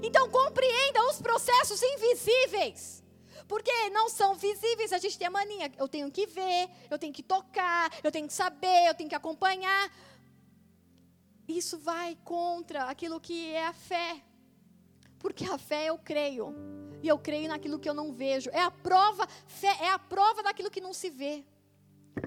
[0.02, 2.99] Então compreenda os processos invisíveis.
[3.50, 5.72] Porque não são visíveis, a gente tem a mania.
[5.76, 9.14] Eu tenho que ver, eu tenho que tocar, eu tenho que saber, eu tenho que
[9.16, 9.92] acompanhar.
[11.48, 14.22] Isso vai contra aquilo que é a fé.
[15.18, 16.54] Porque a fé eu creio.
[17.02, 18.48] E eu creio naquilo que eu não vejo.
[18.50, 21.44] É a prova, fé, é a prova daquilo que não se vê.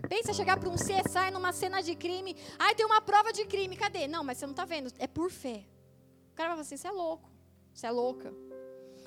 [0.10, 2.36] Pensa chegar para um CSI numa cena de crime.
[2.60, 3.78] Ai, tem uma prova de crime.
[3.78, 4.10] Cadê?
[4.10, 4.92] Não, mas você não está vendo.
[5.00, 5.64] É por fé.
[6.34, 7.32] O cara vai falar assim: você é louco.
[7.74, 8.34] Você é louca.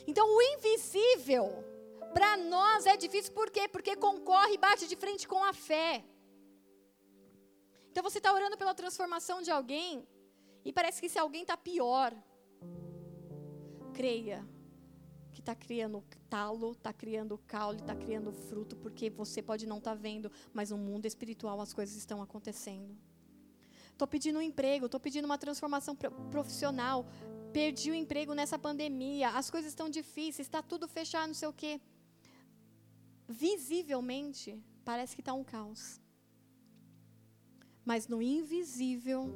[0.06, 1.75] Então, o invisível,
[2.14, 3.32] para nós é difícil.
[3.32, 3.68] Por quê?
[3.68, 6.04] Porque concorre e bate de frente com a fé.
[7.90, 10.06] Então, você está orando pela transformação de alguém.
[10.64, 12.12] E parece que se alguém está pior.
[13.94, 14.46] Creia
[15.32, 19.90] que está criando talo, está criando caule, está criando fruto, porque você pode não estar
[19.90, 22.96] tá vendo, mas no mundo espiritual as coisas estão acontecendo.
[23.92, 25.94] Estou pedindo um emprego, estou pedindo uma transformação
[26.30, 27.06] profissional,
[27.52, 31.52] perdi o emprego nessa pandemia, as coisas estão difíceis, está tudo fechado, não sei o
[31.52, 31.80] quê.
[33.28, 36.00] Visivelmente, parece que está um caos.
[37.84, 39.32] Mas no invisível,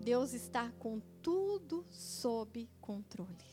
[0.00, 3.44] Deus está com tudo sob controle.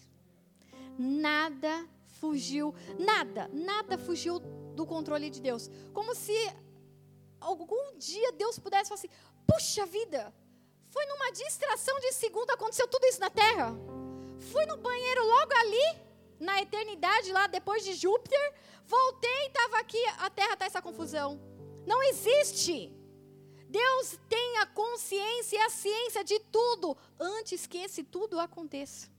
[0.97, 1.87] Nada
[2.19, 4.39] fugiu, nada, nada fugiu
[4.75, 5.69] do controle de Deus.
[5.93, 6.33] Como se
[7.39, 9.09] algum dia Deus pudesse falar assim:
[9.47, 10.33] puxa vida,
[10.89, 13.75] foi numa distração de segundo aconteceu tudo isso na terra.
[14.51, 15.99] Fui no banheiro logo ali,
[16.39, 18.53] na eternidade, lá depois de Júpiter.
[18.85, 21.39] Voltei e estava aqui, a terra está essa confusão.
[21.85, 22.91] Não existe.
[23.69, 29.09] Deus tem a consciência e a ciência de tudo antes que esse tudo aconteça.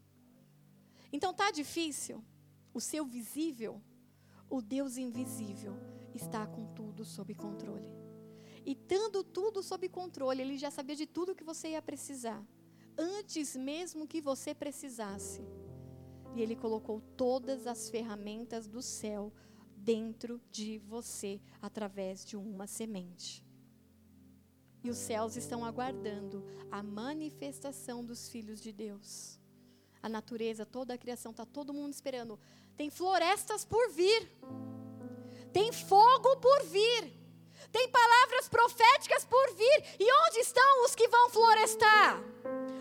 [1.12, 2.24] Então tá difícil?
[2.72, 3.80] O seu visível,
[4.48, 5.74] o Deus invisível
[6.14, 7.88] está com tudo sob controle.
[8.64, 12.42] E tendo tudo sob controle, ele já sabia de tudo que você ia precisar,
[12.96, 15.42] antes mesmo que você precisasse.
[16.34, 19.32] E ele colocou todas as ferramentas do céu
[19.76, 23.44] dentro de você através de uma semente.
[24.82, 29.40] E os céus estão aguardando a manifestação dos filhos de Deus.
[30.02, 32.38] A natureza, toda a criação, está todo mundo esperando.
[32.76, 34.30] Tem florestas por vir.
[35.52, 37.12] Tem fogo por vir.
[37.72, 39.96] Tem palavras proféticas por vir.
[39.98, 42.22] E onde estão os que vão florestar?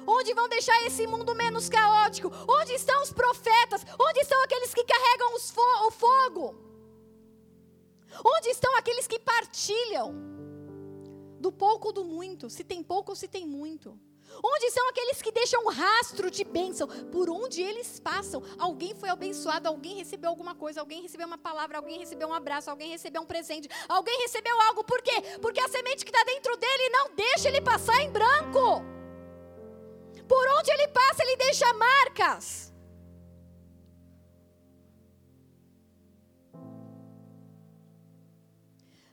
[0.07, 2.31] Onde vão deixar esse mundo menos caótico?
[2.47, 3.85] Onde estão os profetas?
[3.99, 6.55] Onde estão aqueles que carregam fo o fogo?
[8.23, 10.13] Onde estão aqueles que partilham
[11.39, 12.49] do pouco ou do muito?
[12.49, 13.97] Se tem pouco ou se tem muito?
[14.43, 16.87] Onde são aqueles que deixam um rastro de bênção?
[16.87, 18.41] Por onde eles passam?
[18.57, 22.69] Alguém foi abençoado, alguém recebeu alguma coisa, alguém recebeu uma palavra, alguém recebeu um abraço,
[22.69, 24.83] alguém recebeu um presente, alguém recebeu algo.
[24.83, 25.21] Por quê?
[25.41, 29.02] Porque a semente que está dentro dele não deixa ele passar em branco.
[30.27, 32.73] Por onde ele passa, ele deixa marcas.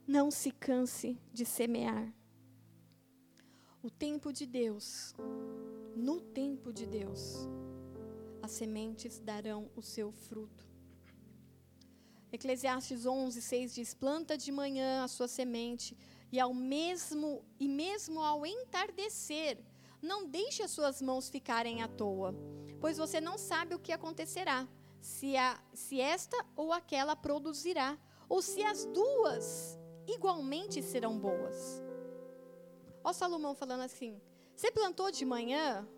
[0.06, 2.12] Não se canse de semear.
[3.82, 5.14] O tempo de Deus,
[5.96, 7.48] no tempo de Deus,
[8.42, 10.68] as sementes darão o seu fruto.
[12.32, 15.96] Eclesiastes 11, 6 diz: Planta de manhã a sua semente,
[16.32, 19.58] e ao mesmo e mesmo ao entardecer,
[20.02, 22.34] não deixe as suas mãos ficarem à toa,
[22.80, 24.66] pois você não sabe o que acontecerá,
[25.00, 27.98] se, a, se esta ou aquela produzirá,
[28.28, 31.82] ou se as duas igualmente serão boas.
[33.02, 34.20] Ó Salomão falando assim:
[34.54, 35.88] você plantou de manhã,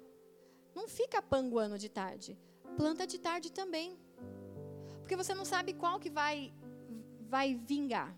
[0.74, 2.38] não fica panguando de tarde.
[2.76, 3.98] Planta de tarde também.
[5.00, 6.54] Porque você não sabe qual que vai
[7.28, 8.16] vai vingar.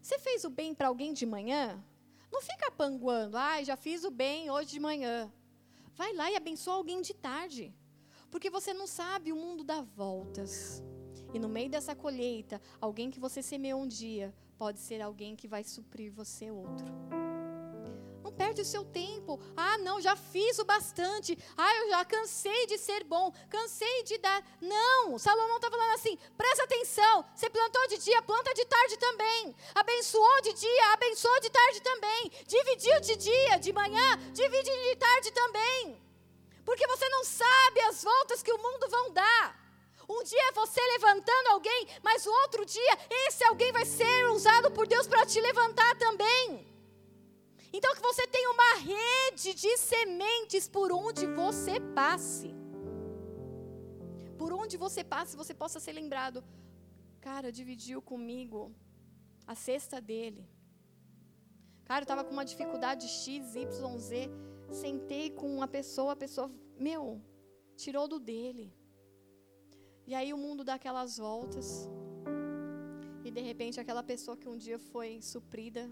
[0.00, 1.82] Você fez o bem para alguém de manhã?
[2.32, 3.36] Não fica panguando.
[3.36, 5.30] Ai, ah, já fiz o bem hoje de manhã.
[5.94, 7.74] Vai lá e abençoa alguém de tarde.
[8.30, 10.82] Porque você não sabe, o mundo dá voltas.
[11.34, 15.46] E no meio dessa colheita, alguém que você semeou um dia pode ser alguém que
[15.46, 16.86] vai suprir você outro.
[18.22, 19.40] Não perde o seu tempo.
[19.56, 21.36] Ah, não, já fiz o bastante.
[21.56, 24.42] Ah, eu já cansei de ser bom, cansei de dar.
[24.60, 27.24] Não, Salomão está falando assim: presta atenção.
[27.34, 29.54] Você plantou de dia, planta de tarde também.
[29.74, 32.30] Abençoou de dia, abençoou de tarde também.
[32.46, 36.00] Dividiu de dia, de manhã, divide de tarde também.
[36.64, 39.60] Porque você não sabe as voltas que o mundo vão dar.
[40.08, 44.70] Um dia é você levantando alguém, mas o outro dia esse alguém vai ser usado
[44.70, 46.71] por Deus para te levantar também.
[47.72, 52.50] Então que você tenha uma rede de sementes por onde você passe.
[54.36, 56.44] Por onde você passe, você possa ser lembrado.
[57.20, 58.60] Cara, dividiu comigo
[59.46, 60.46] a cesta dele.
[61.84, 64.28] Cara, eu estava com uma dificuldade X, Y, Z.
[64.70, 67.20] Sentei com uma pessoa, a pessoa, meu,
[67.76, 68.72] tirou do dele.
[70.06, 71.88] E aí o mundo dá aquelas voltas.
[73.24, 75.90] E de repente aquela pessoa que um dia foi suprida,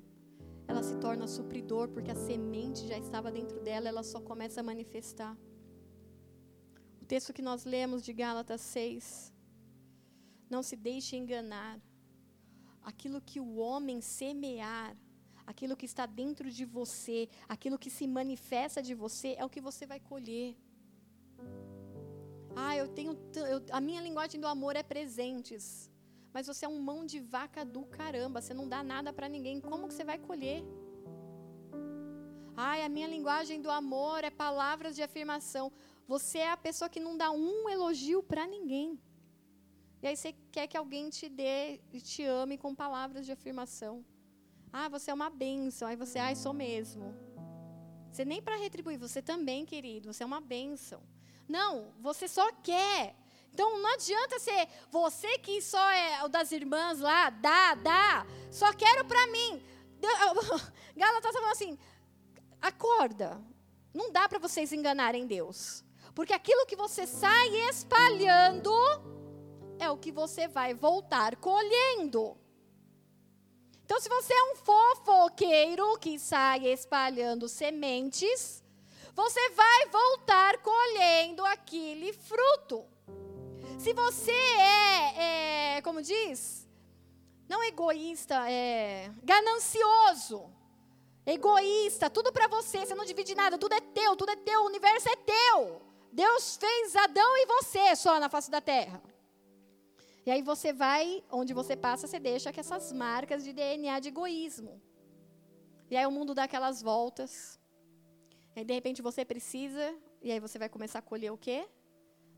[0.70, 4.62] ela se torna supridor porque a semente já estava dentro dela, ela só começa a
[4.62, 5.36] manifestar.
[7.02, 9.32] O texto que nós lemos de Gálatas 6.
[10.48, 11.80] Não se deixe enganar.
[12.82, 14.96] Aquilo que o homem semear,
[15.44, 19.60] aquilo que está dentro de você, aquilo que se manifesta de você, é o que
[19.60, 20.56] você vai colher.
[22.54, 23.18] Ah, eu tenho.
[23.34, 25.89] Eu, a minha linguagem do amor é presentes.
[26.33, 28.41] Mas você é um mão de vaca do caramba.
[28.41, 29.61] Você não dá nada para ninguém.
[29.61, 30.62] Como que você vai colher?
[32.57, 35.72] Ai, a minha linguagem do amor é palavras de afirmação.
[36.07, 38.99] Você é a pessoa que não dá um elogio para ninguém.
[40.03, 44.05] E aí você quer que alguém te dê e te ame com palavras de afirmação.
[44.72, 45.89] Ah, você é uma bênção.
[45.89, 47.14] Aí você, ai, sou mesmo.
[48.11, 50.12] Você nem para retribuir, você também, querido.
[50.12, 51.03] Você é uma bênção.
[51.49, 53.16] Não, você só quer.
[53.53, 58.72] Então não adianta ser você que só é o das irmãs lá, dá, dá, só
[58.72, 59.62] quero para mim.
[60.96, 61.78] Gálatas tá falando assim:
[62.61, 63.40] acorda.
[63.92, 65.84] Não dá para vocês enganarem Deus.
[66.14, 68.72] Porque aquilo que você sai espalhando
[69.78, 72.36] é o que você vai voltar colhendo.
[73.84, 78.62] Então, se você é um fofoqueiro que sai espalhando sementes,
[79.14, 82.86] você vai voltar colhendo aquele fruto.
[83.83, 86.68] Se você é, é como diz,
[87.49, 90.51] não egoísta, é ganancioso,
[91.24, 94.66] egoísta, tudo para você, você não divide nada, tudo é teu, tudo é teu, o
[94.66, 95.81] universo é teu.
[96.12, 99.03] Deus fez Adão e você só na face da terra.
[100.26, 104.09] E aí você vai, onde você passa, você deixa que essas marcas de DNA de
[104.09, 104.78] egoísmo.
[105.91, 107.59] E aí o mundo dá aquelas voltas.
[108.55, 111.66] E aí, de repente você precisa, e aí você vai começar a colher o quê?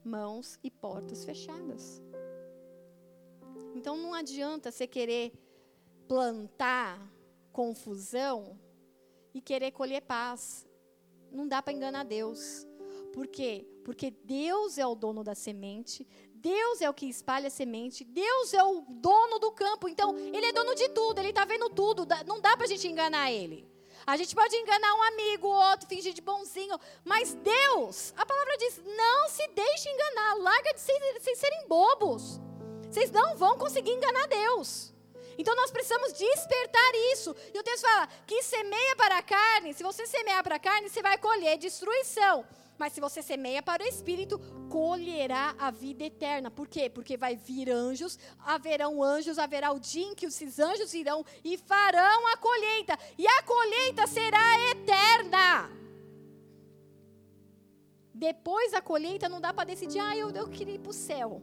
[0.05, 2.03] Mãos e portas fechadas.
[3.75, 5.33] Então não adianta você querer
[6.09, 7.01] plantar
[7.53, 8.59] confusão
[9.35, 10.67] e querer colher paz.
[11.31, 12.67] Não dá para enganar Deus.
[13.13, 13.67] Por quê?
[13.85, 18.55] Porque Deus é o dono da semente, Deus é o que espalha a semente, Deus
[18.55, 19.89] é o dono do campo.
[19.89, 22.07] Então, Ele é dono de tudo, Ele está vendo tudo.
[22.27, 23.72] Não dá para a gente enganar Ele.
[24.07, 28.81] A gente pode enganar um amigo, outro, fingir de bonzinho, mas Deus, a palavra diz:
[28.85, 32.41] não se deixe enganar, larga de vocês serem bobos.
[32.91, 34.93] Vocês não vão conseguir enganar Deus.
[35.39, 37.35] Então nós precisamos despertar isso.
[37.55, 40.91] E o texto fala que semeia para a carne, se você semear para a carne,
[40.91, 42.45] você vai colher destruição.
[42.83, 46.51] Mas se você semeia para o espírito, colherá a vida eterna.
[46.51, 46.91] Por quê?
[46.91, 51.57] Porque vai vir anjos, haverão anjos, haverá o dia em que esses anjos irão e
[51.57, 52.99] farão a colheita.
[53.17, 55.71] E a colheita será eterna.
[58.13, 61.41] Depois da colheita não dá para decidir, ah, eu, eu queria ir para o céu.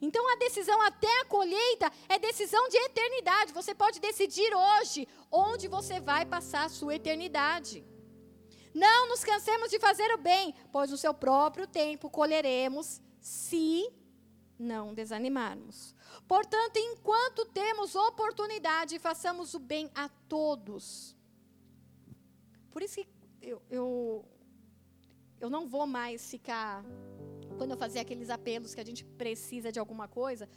[0.00, 3.52] Então a decisão até a colheita é decisão de eternidade.
[3.52, 7.84] Você pode decidir hoje onde você vai passar a sua eternidade.
[8.74, 13.90] Não nos cansemos de fazer o bem, pois no seu próprio tempo colheremos, se
[14.58, 15.94] não desanimarmos.
[16.26, 21.16] Portanto, enquanto temos oportunidade, façamos o bem a todos.
[22.70, 23.08] Por isso que
[23.40, 24.24] eu, eu,
[25.40, 26.84] eu não vou mais ficar
[27.56, 30.48] quando eu fazia aqueles apelos que a gente precisa de alguma coisa,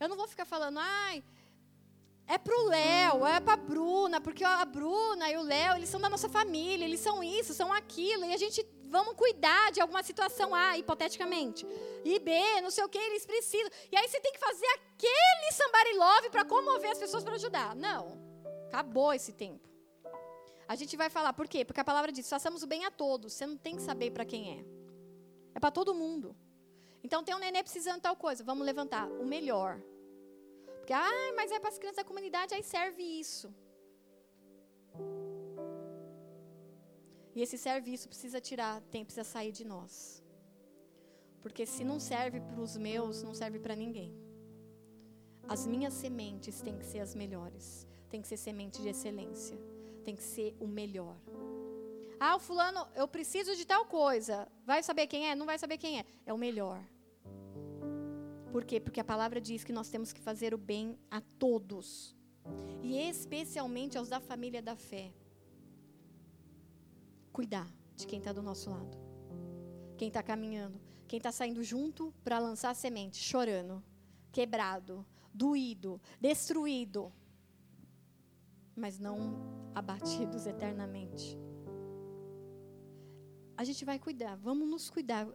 [0.00, 1.22] eu não vou ficar falando, ai,
[2.28, 6.10] é pro Léo, é pra Bruna, porque a Bruna e o Léo, eles são da
[6.10, 10.54] nossa família, eles são isso, são aquilo, e a gente vamos cuidar de alguma situação
[10.54, 11.66] A, hipoteticamente.
[12.04, 13.70] E B, não sei o que, eles precisam.
[13.90, 17.74] E aí você tem que fazer aquele somebody love para comover as pessoas para ajudar.
[17.74, 18.18] Não.
[18.66, 19.68] Acabou esse tempo.
[20.66, 21.64] A gente vai falar, por quê?
[21.64, 23.32] Porque a palavra diz: façamos o bem a todos.
[23.32, 24.64] Você não tem que saber para quem é.
[25.54, 26.36] É para todo mundo.
[27.02, 29.80] Então tem um neném precisando de tal coisa, vamos levantar o melhor.
[30.88, 33.54] Porque, ah, mas é para as crianças da comunidade, aí serve isso.
[37.34, 40.24] E esse serviço precisa tirar, tem, precisa sair de nós.
[41.42, 44.16] Porque se não serve para os meus, não serve para ninguém.
[45.46, 47.86] As minhas sementes têm que ser as melhores.
[48.08, 49.58] Tem que ser semente de excelência.
[50.06, 51.18] Tem que ser o melhor.
[52.18, 54.50] Ah, o fulano, eu preciso de tal coisa.
[54.64, 55.34] Vai saber quem é?
[55.34, 56.06] Não vai saber quem é.
[56.24, 56.82] É o melhor.
[58.52, 58.80] Por quê?
[58.80, 62.16] Porque a palavra diz que nós temos que fazer o bem a todos.
[62.82, 65.12] E especialmente aos da família da fé.
[67.32, 68.96] Cuidar de quem está do nosso lado.
[69.96, 70.80] Quem está caminhando.
[71.06, 73.82] Quem está saindo junto para lançar semente, chorando,
[74.30, 77.12] quebrado, doído, destruído.
[78.76, 81.38] Mas não abatidos eternamente
[83.58, 85.26] a gente vai cuidar, vamos nos cuidar.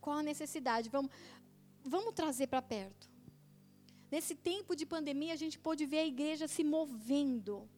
[0.00, 0.90] Qual a necessidade?
[0.90, 1.12] Vamos,
[1.84, 3.08] vamos trazer para perto.
[4.10, 7.68] Nesse tempo de pandemia, a gente pôde ver a igreja se movendo,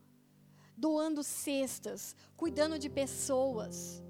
[0.77, 4.03] doando cestas, cuidando de pessoas.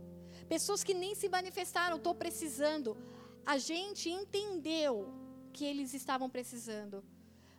[0.48, 2.96] Pessoas que nem se manifestaram, estou precisando.
[3.44, 5.12] A gente entendeu
[5.52, 7.02] que eles estavam precisando.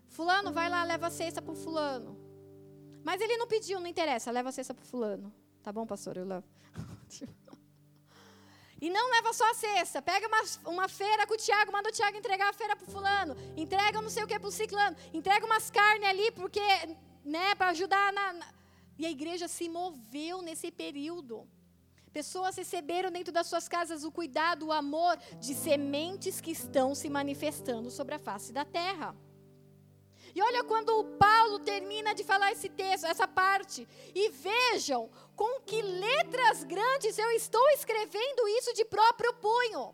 [0.07, 2.17] Fulano, vai lá, leva a cesta para fulano.
[3.03, 5.33] Mas ele não pediu, não interessa, leva a cesta para fulano.
[5.61, 6.17] Tá bom, pastor?
[6.17, 6.47] Eu levo.
[8.85, 10.01] E não leva só a cesta.
[10.01, 10.41] Pega uma,
[10.73, 13.33] uma feira com o Tiago, manda o Tiago entregar a feira para o fulano.
[13.55, 14.97] Entrega não sei o que para o ciclano.
[15.13, 16.59] Entrega umas carnes ali, porque,
[17.23, 18.45] né, para ajudar na, na...
[18.99, 21.47] E a igreja se moveu nesse período.
[22.11, 27.09] Pessoas receberam dentro das suas casas o cuidado, o amor de sementes que estão se
[27.09, 29.15] manifestando sobre a face da terra.
[30.35, 33.87] E olha quando Paulo termina de falar esse texto, essa parte.
[34.15, 39.93] E vejam com que letras grandes eu estou escrevendo isso de próprio punho.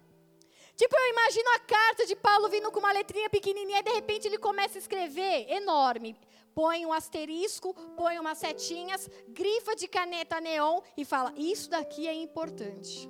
[0.78, 4.30] Tipo, eu imagino a carta de Paulo vindo com uma letrinha pequenininha e de repente
[4.30, 6.16] ele começa a escrever enorme.
[6.56, 12.14] Põe um asterisco, põe umas setinhas, grifa de caneta neon e fala: Isso daqui é
[12.14, 13.10] importante.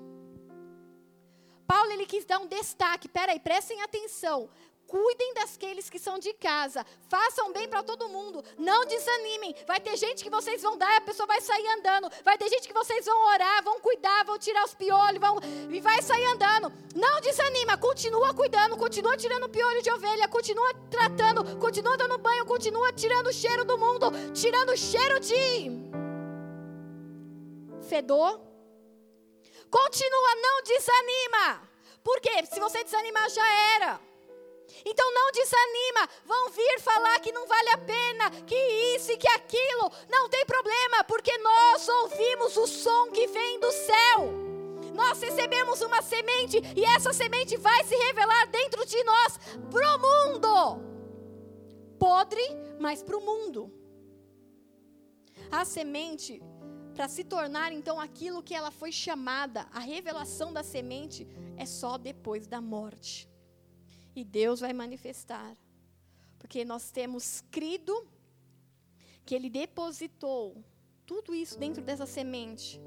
[1.68, 3.08] Paulo ele quis dar um destaque.
[3.08, 4.50] Peraí, prestem atenção
[4.90, 9.56] cuidem daqueles que são de casa, façam bem para todo mundo, não desanimem.
[9.68, 12.10] Vai ter gente que vocês vão dar e a pessoa vai sair andando.
[12.26, 15.38] Vai ter gente que vocês vão orar, vão cuidar, vão tirar os piolhos, vão
[15.70, 16.74] e vai sair andando.
[16.96, 22.92] Não desanima, continua cuidando, continua tirando piolho de ovelha, continua tratando, continua dando banho, continua
[22.92, 25.70] tirando o cheiro do mundo, tirando o cheiro de
[27.88, 28.42] fedor.
[29.70, 31.70] Continua, não desanima.
[32.04, 34.09] Porque se você desanimar já era.
[34.86, 38.56] Então não desanima, vão vir falar que não vale a pena, que
[38.96, 39.92] isso e que aquilo.
[40.10, 44.50] Não tem problema, porque nós ouvimos o som que vem do céu.
[44.94, 49.40] Nós recebemos uma semente e essa semente vai se revelar dentro de nós
[49.72, 50.90] para o mundo.
[51.98, 52.44] Podre,
[52.80, 53.72] mas para o mundo.
[55.52, 56.42] A semente,
[56.94, 61.98] para se tornar então aquilo que ela foi chamada, a revelação da semente é só
[61.98, 63.30] depois da morte
[64.20, 65.56] e Deus vai manifestar.
[66.38, 68.08] Porque nós temos crido
[69.26, 70.64] que Ele depositou
[71.06, 72.82] tudo isso dentro dessa semente.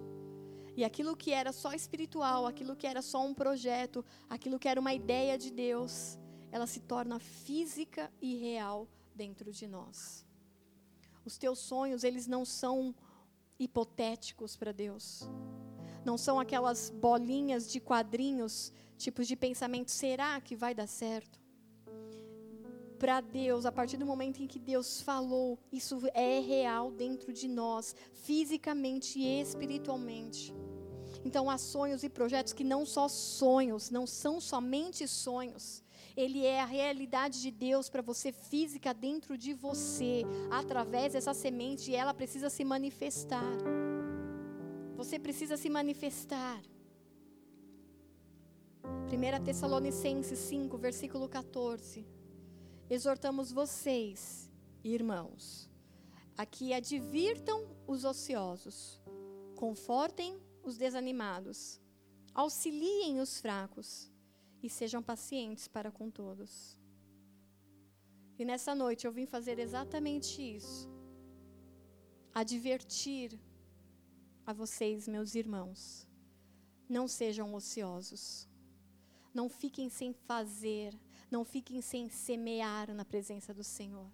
[0.76, 4.80] E aquilo que era só espiritual, aquilo que era só um projeto, aquilo que era
[4.80, 6.18] uma ideia de Deus,
[6.50, 10.26] ela se torna física e real dentro de nós.
[11.24, 12.94] Os teus sonhos, eles não são
[13.58, 15.22] hipotéticos para Deus.
[16.04, 21.40] Não são aquelas bolinhas de quadrinhos tipos de pensamento, será que vai dar certo?
[22.98, 27.48] Para Deus, a partir do momento em que Deus falou, isso é real dentro de
[27.48, 30.54] nós, fisicamente e espiritualmente.
[31.24, 35.82] Então há sonhos e projetos que não só sonhos, não são somente sonhos.
[36.16, 41.90] Ele é a realidade de Deus para você física dentro de você, através dessa semente,
[41.90, 43.56] e ela precisa se manifestar.
[45.02, 46.62] Você precisa se manifestar.
[48.84, 52.06] 1 Tessalonicenses 5, versículo 14.
[52.88, 54.48] Exortamos vocês,
[54.84, 55.68] irmãos,
[56.38, 59.02] a que advirtam os ociosos,
[59.56, 61.80] confortem os desanimados,
[62.32, 64.08] auxiliem os fracos
[64.62, 66.78] e sejam pacientes para com todos.
[68.38, 70.88] E nessa noite eu vim fazer exatamente isso.
[72.32, 73.36] Advertir
[74.46, 76.06] a vocês, meus irmãos,
[76.88, 78.48] não sejam ociosos.
[79.32, 80.94] Não fiquem sem fazer,
[81.30, 84.10] não fiquem sem semear na presença do Senhor.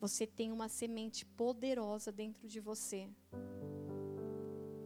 [0.00, 3.10] Você tem uma semente poderosa dentro de você,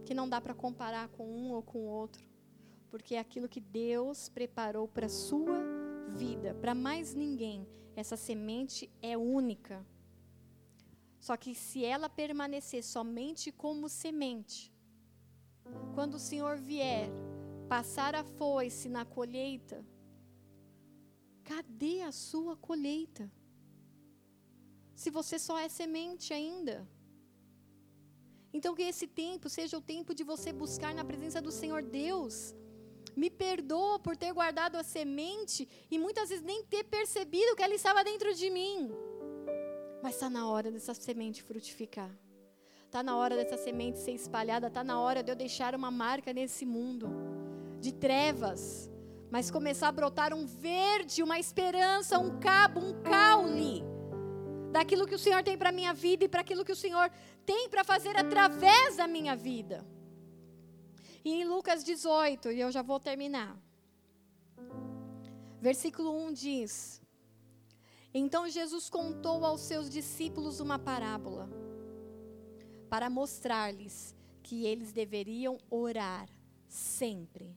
[0.04, 2.26] que não dá para comparar com um ou com outro,
[2.90, 5.60] porque é aquilo que Deus preparou para sua
[6.16, 7.66] vida, para mais ninguém.
[7.94, 9.84] Essa semente é única.
[11.20, 14.72] Só que se ela permanecer somente como semente,
[15.94, 17.08] quando o Senhor vier
[17.68, 19.84] passar a foice na colheita,
[21.44, 23.30] cadê a sua colheita?
[24.94, 26.88] Se você só é semente ainda.
[28.52, 32.54] Então, que esse tempo seja o tempo de você buscar na presença do Senhor Deus.
[33.14, 37.74] Me perdoa por ter guardado a semente e muitas vezes nem ter percebido que ela
[37.74, 38.90] estava dentro de mim.
[40.02, 42.10] Mas está na hora dessa semente frutificar.
[42.84, 44.68] Está na hora dessa semente ser espalhada.
[44.68, 47.08] Está na hora de eu deixar uma marca nesse mundo
[47.80, 48.90] de trevas,
[49.30, 53.82] mas começar a brotar um verde, uma esperança, um cabo, um caule
[54.72, 57.10] daquilo que o Senhor tem para a minha vida e para aquilo que o Senhor
[57.44, 59.86] tem para fazer através da minha vida.
[61.24, 63.56] E em Lucas 18, e eu já vou terminar.
[65.60, 67.02] Versículo 1 diz:
[68.12, 71.48] Então Jesus contou aos seus discípulos uma parábola,
[72.88, 76.28] para mostrar-lhes que eles deveriam orar
[76.66, 77.54] sempre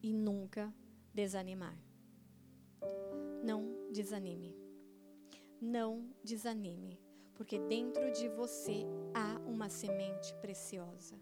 [0.00, 0.72] e nunca
[1.12, 1.76] desanimar.
[3.42, 4.56] Não desanime.
[5.60, 7.00] Não desanime,
[7.34, 11.20] porque dentro de você há uma semente preciosa.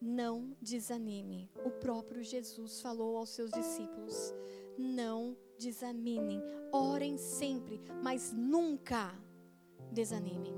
[0.00, 1.50] Não desanime.
[1.64, 4.32] O próprio Jesus falou aos seus discípulos:
[4.78, 6.42] não desanimem,
[6.72, 9.14] orem sempre, mas nunca
[9.92, 10.54] desanimem.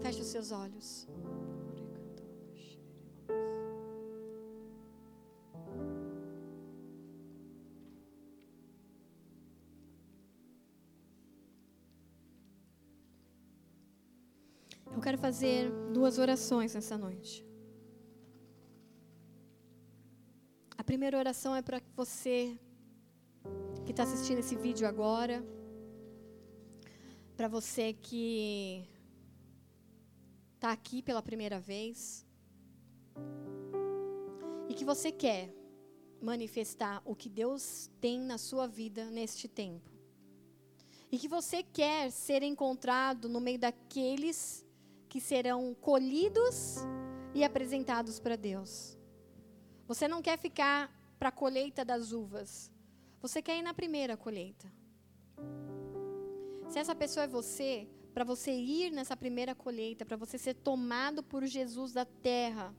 [0.00, 1.08] Feche os seus olhos.
[14.94, 17.44] Eu quero fazer duas orações nessa noite.
[20.76, 22.58] A primeira oração é para você
[23.90, 25.44] que está assistindo esse vídeo agora,
[27.36, 28.88] para você que
[30.54, 32.24] está aqui pela primeira vez
[34.68, 35.52] e que você quer
[36.22, 39.90] manifestar o que Deus tem na sua vida neste tempo.
[41.10, 44.64] e que você quer ser encontrado no meio daqueles
[45.08, 46.76] que serão colhidos
[47.34, 48.96] e apresentados para Deus.
[49.88, 52.70] Você não quer ficar para a colheita das uvas.
[53.20, 54.72] Você quer ir na primeira colheita.
[56.68, 61.22] Se essa pessoa é você, para você ir nessa primeira colheita, para você ser tomado
[61.22, 62.74] por Jesus da terra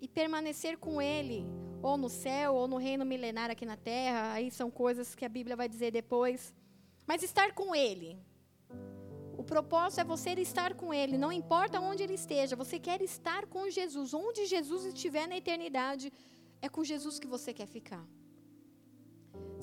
[0.00, 1.44] e permanecer com Ele,
[1.82, 5.28] ou no céu, ou no reino milenar aqui na terra, aí são coisas que a
[5.28, 6.54] Bíblia vai dizer depois.
[7.06, 8.18] Mas estar com Ele.
[9.36, 13.46] O propósito é você estar com Ele, não importa onde Ele esteja, você quer estar
[13.46, 14.14] com Jesus.
[14.14, 16.10] Onde Jesus estiver na eternidade,
[16.62, 18.06] é com Jesus que você quer ficar.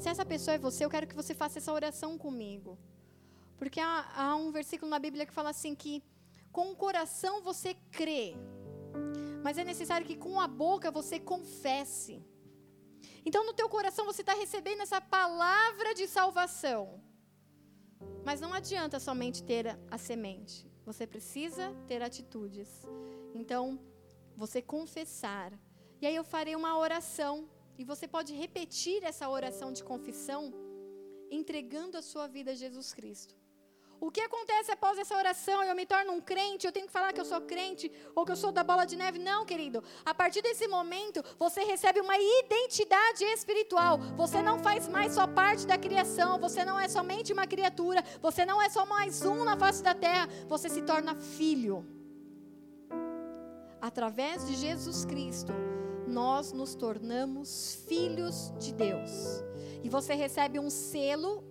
[0.01, 2.75] Se essa pessoa é você, eu quero que você faça essa oração comigo.
[3.59, 6.03] Porque há, há um versículo na Bíblia que fala assim que
[6.51, 8.33] com o coração você crê,
[9.43, 12.19] mas é necessário que com a boca você confesse.
[13.23, 16.99] Então no teu coração você está recebendo essa palavra de salvação.
[18.25, 20.67] Mas não adianta somente ter a, a semente.
[20.83, 22.87] Você precisa ter atitudes.
[23.35, 23.79] Então,
[24.35, 25.53] você confessar.
[26.01, 27.47] E aí eu farei uma oração.
[27.77, 30.53] E você pode repetir essa oração de confissão,
[31.29, 33.35] entregando a sua vida a Jesus Cristo.
[34.03, 35.63] O que acontece após essa oração?
[35.63, 38.31] Eu me torno um crente, eu tenho que falar que eu sou crente ou que
[38.31, 39.19] eu sou da bola de neve?
[39.19, 39.83] Não, querido.
[40.03, 43.99] A partir desse momento, você recebe uma identidade espiritual.
[44.17, 48.43] Você não faz mais só parte da criação, você não é somente uma criatura, você
[48.43, 51.85] não é só mais um na face da terra, você se torna filho.
[53.79, 55.53] Através de Jesus Cristo,
[56.11, 59.11] nós nos tornamos filhos de Deus.
[59.83, 61.43] E você recebe um selo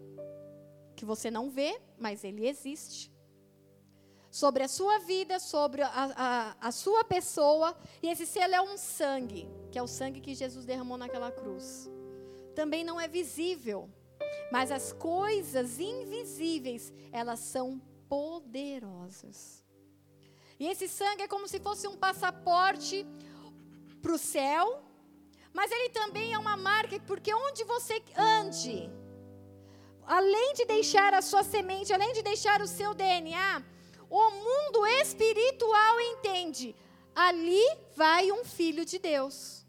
[0.95, 3.11] que você não vê, mas ele existe.
[4.31, 7.77] Sobre a sua vida, sobre a, a, a sua pessoa.
[8.03, 11.91] E esse selo é um sangue, que é o sangue que Jesus derramou naquela cruz.
[12.55, 13.89] Também não é visível,
[14.53, 19.65] mas as coisas invisíveis, elas são poderosas.
[20.59, 23.07] E esse sangue é como se fosse um passaporte
[24.01, 24.82] para o céu,
[25.52, 28.90] mas ele também é uma marca, porque onde você ande,
[30.06, 33.62] além de deixar a sua semente, além de deixar o seu DNA,
[34.09, 36.74] o mundo espiritual entende:
[37.14, 37.64] ali
[37.94, 39.66] vai um filho de Deus.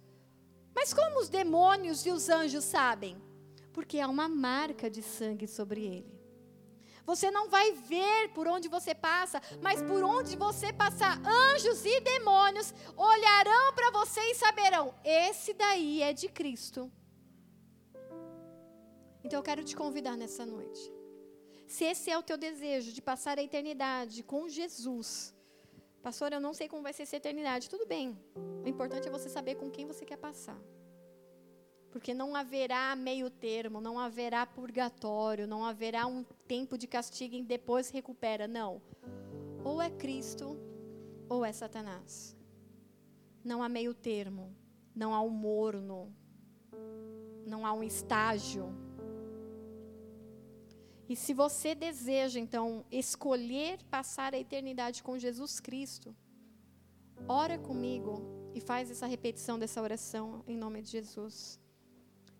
[0.73, 3.21] Mas como os demônios e os anjos sabem?
[3.73, 6.20] Porque há uma marca de sangue sobre ele.
[7.11, 11.99] Você não vai ver por onde você passa, mas por onde você passar, anjos e
[11.99, 16.89] demônios olharão para você e saberão: esse daí é de Cristo.
[19.25, 20.81] Então eu quero te convidar nessa noite.
[21.67, 25.35] Se esse é o teu desejo de passar a eternidade com Jesus,
[26.01, 27.69] pastor, eu não sei como vai ser essa eternidade.
[27.69, 28.17] Tudo bem.
[28.65, 30.59] O importante é você saber com quem você quer passar.
[31.91, 37.43] Porque não haverá meio termo, não haverá purgatório, não haverá um tempo de castigo e
[37.43, 38.47] depois recupera.
[38.47, 38.81] Não.
[39.63, 40.57] Ou é Cristo
[41.29, 42.35] ou é Satanás.
[43.43, 44.55] Não há meio termo,
[44.95, 46.13] não há um morno,
[47.45, 48.69] não há um estágio.
[51.07, 56.15] E se você deseja, então, escolher passar a eternidade com Jesus Cristo,
[57.27, 58.21] ora comigo
[58.53, 61.60] e faz essa repetição dessa oração em nome de Jesus.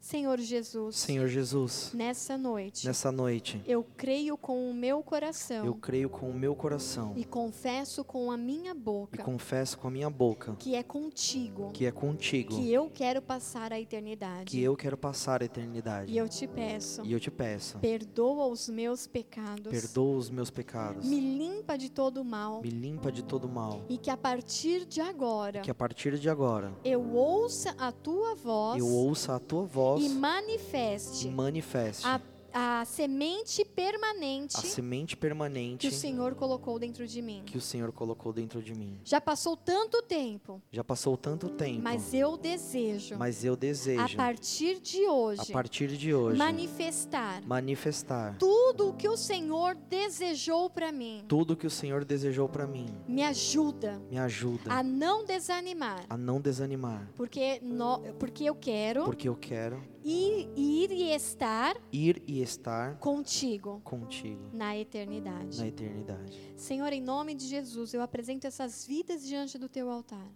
[0.01, 0.95] Senhor Jesus.
[0.95, 1.91] Senhor Jesus.
[1.93, 2.87] Nessa noite.
[2.87, 3.61] Nessa noite.
[3.67, 5.63] Eu creio com o meu coração.
[5.63, 7.13] Eu creio com o meu coração.
[7.15, 9.21] E confesso com a minha boca.
[9.21, 10.55] E confesso com a minha boca.
[10.57, 11.69] Que é contigo.
[11.71, 12.55] Que é contigo.
[12.55, 14.45] Que eu quero passar a eternidade.
[14.45, 16.11] Que eu quero passar a eternidade.
[16.11, 17.03] E eu te peço.
[17.05, 17.77] E eu te peço.
[17.77, 19.71] Perdoa os meus pecados.
[19.71, 21.05] Perdoa os meus pecados.
[21.05, 22.63] Me limpa de todo mal.
[22.63, 23.85] Me limpa de todo mal.
[23.87, 25.61] E que a partir de agora.
[25.61, 26.73] Que a partir de agora.
[26.83, 28.79] Eu ouça a tua voz.
[28.79, 32.19] Eu ouça a tua voz e manifeste, e manifeste a
[32.53, 37.43] a semente permanente, a semente permanente que o Senhor colocou dentro de mim.
[37.45, 38.99] Que o Senhor colocou dentro de mim.
[39.03, 40.61] Já passou tanto tempo.
[40.71, 41.81] Já passou tanto tempo.
[41.81, 43.17] Mas eu desejo.
[43.17, 44.01] Mas eu desejo.
[44.01, 45.41] A partir de hoje.
[45.41, 46.37] A partir de hoje.
[46.37, 47.41] Manifestar.
[47.45, 48.37] Manifestar.
[48.37, 51.23] Tudo o que o Senhor desejou para mim.
[51.27, 52.87] Tudo que o Senhor desejou para mim.
[53.07, 54.01] Me ajuda.
[54.09, 54.71] Me ajuda.
[54.71, 56.05] A não desanimar.
[56.09, 57.09] A não desanimar.
[57.15, 59.05] Porque no, porque eu quero.
[59.05, 59.90] Porque eu quero.
[60.03, 61.75] Ir, ir e estar.
[61.91, 65.59] Ir e estar contigo, contigo na eternidade.
[65.59, 66.53] Na eternidade.
[66.57, 70.27] Senhor, em nome de Jesus, eu apresento essas vidas diante do teu altar.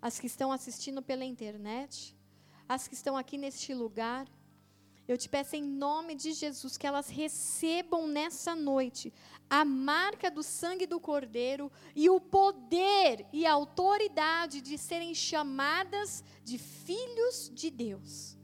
[0.00, 2.16] As que estão assistindo pela internet,
[2.68, 4.26] as que estão aqui neste lugar.
[5.06, 9.12] Eu te peço em nome de Jesus que elas recebam nessa noite
[9.48, 16.24] a marca do sangue do Cordeiro e o poder e a autoridade de serem chamadas
[16.42, 18.35] de filhos de Deus.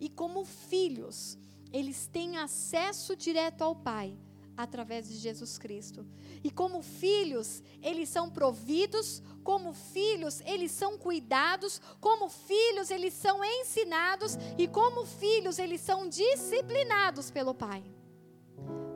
[0.00, 1.38] E como filhos,
[1.72, 4.18] eles têm acesso direto ao Pai
[4.56, 6.06] através de Jesus Cristo.
[6.42, 13.44] E como filhos, eles são providos, como filhos, eles são cuidados, como filhos, eles são
[13.44, 17.84] ensinados e como filhos, eles são disciplinados pelo Pai.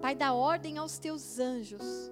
[0.01, 2.11] Pai, dá ordem aos teus anjos.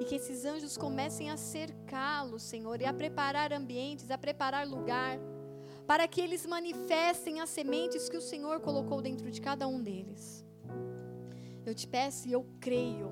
[0.00, 5.18] E que esses anjos comecem a cercá-los, Senhor, e a preparar ambientes, a preparar lugar,
[5.86, 10.44] para que eles manifestem as sementes que o Senhor colocou dentro de cada um deles.
[11.64, 13.10] Eu te peço e eu creio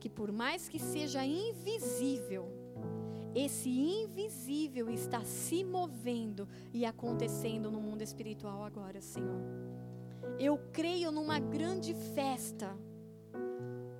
[0.00, 2.48] que por mais que seja invisível,
[3.34, 9.40] esse invisível está se movendo e acontecendo no mundo espiritual agora, Senhor.
[10.38, 12.76] Eu creio numa grande festa,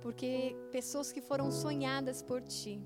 [0.01, 2.81] porque pessoas que foram sonhadas por Ti,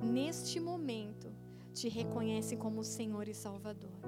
[0.00, 1.33] neste momento,
[1.74, 3.98] te reconhecem como Senhor e Salvador.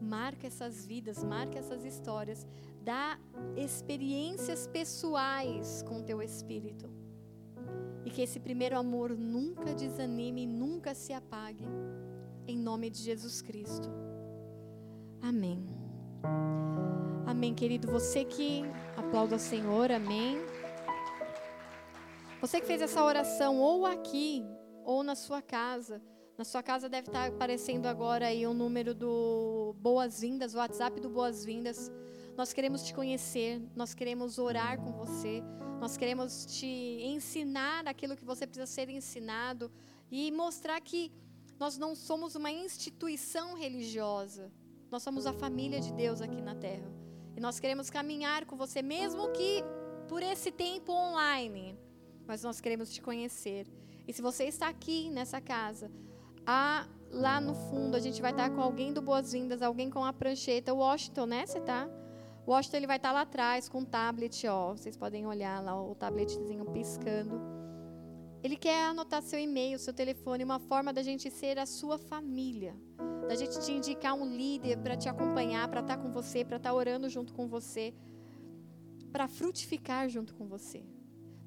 [0.00, 2.46] Marca essas vidas, marca essas histórias,
[2.84, 3.18] dá
[3.56, 6.88] experiências pessoais com Teu Espírito.
[8.04, 11.66] E que esse primeiro amor nunca desanime, nunca se apague.
[12.46, 13.88] Em nome de Jesus Cristo.
[15.20, 15.66] Amém.
[17.26, 17.90] Amém, querido.
[17.90, 18.62] Você que
[18.96, 20.38] aplauda o Senhor, amém.
[22.40, 24.44] Você que fez essa oração ou aqui
[24.84, 26.00] ou na sua casa.
[26.38, 31.08] Na sua casa deve estar aparecendo agora aí o número do Boas-Vindas, o WhatsApp do
[31.08, 31.90] Boas-Vindas.
[32.36, 35.42] Nós queremos te conhecer, nós queremos orar com você,
[35.80, 39.72] nós queremos te ensinar aquilo que você precisa ser ensinado
[40.10, 41.10] e mostrar que
[41.58, 44.52] nós não somos uma instituição religiosa,
[44.90, 46.92] nós somos a família de Deus aqui na terra.
[47.34, 49.64] E nós queremos caminhar com você, mesmo que
[50.06, 51.78] por esse tempo online,
[52.26, 53.66] mas nós queremos te conhecer.
[54.06, 55.90] E se você está aqui nessa casa,
[56.46, 60.12] há, lá no fundo a gente vai estar com alguém do Boas-Vindas, alguém com a
[60.12, 61.46] prancheta, o Washington, né?
[61.46, 61.88] Você está?
[62.46, 64.72] O Washington ele vai estar lá atrás com o tablet, ó.
[64.76, 67.40] Vocês podem olhar lá o tabletzinho piscando.
[68.42, 72.76] Ele quer anotar seu e-mail, seu telefone, uma forma da gente ser a sua família,
[73.26, 76.72] da gente te indicar um líder para te acompanhar, para estar com você, para estar
[76.72, 77.92] orando junto com você,
[79.10, 80.84] para frutificar junto com você,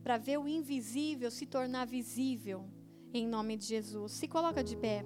[0.03, 2.67] para ver o invisível se tornar visível,
[3.13, 4.11] em nome de Jesus.
[4.13, 5.03] Se coloca de pé.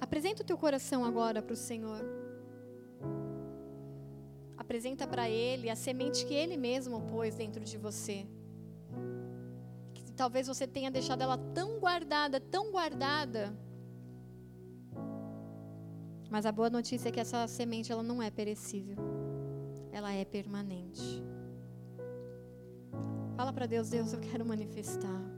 [0.00, 2.00] Apresenta o teu coração agora para o Senhor.
[4.56, 8.26] Apresenta para Ele a semente que Ele mesmo pôs dentro de você.
[9.94, 13.54] Que talvez você tenha deixado ela tão guardada, tão guardada.
[16.30, 18.96] Mas a boa notícia é que essa semente ela não é perecível.
[19.92, 21.22] Ela é permanente.
[23.36, 25.36] Fala para Deus, Deus, eu quero manifestar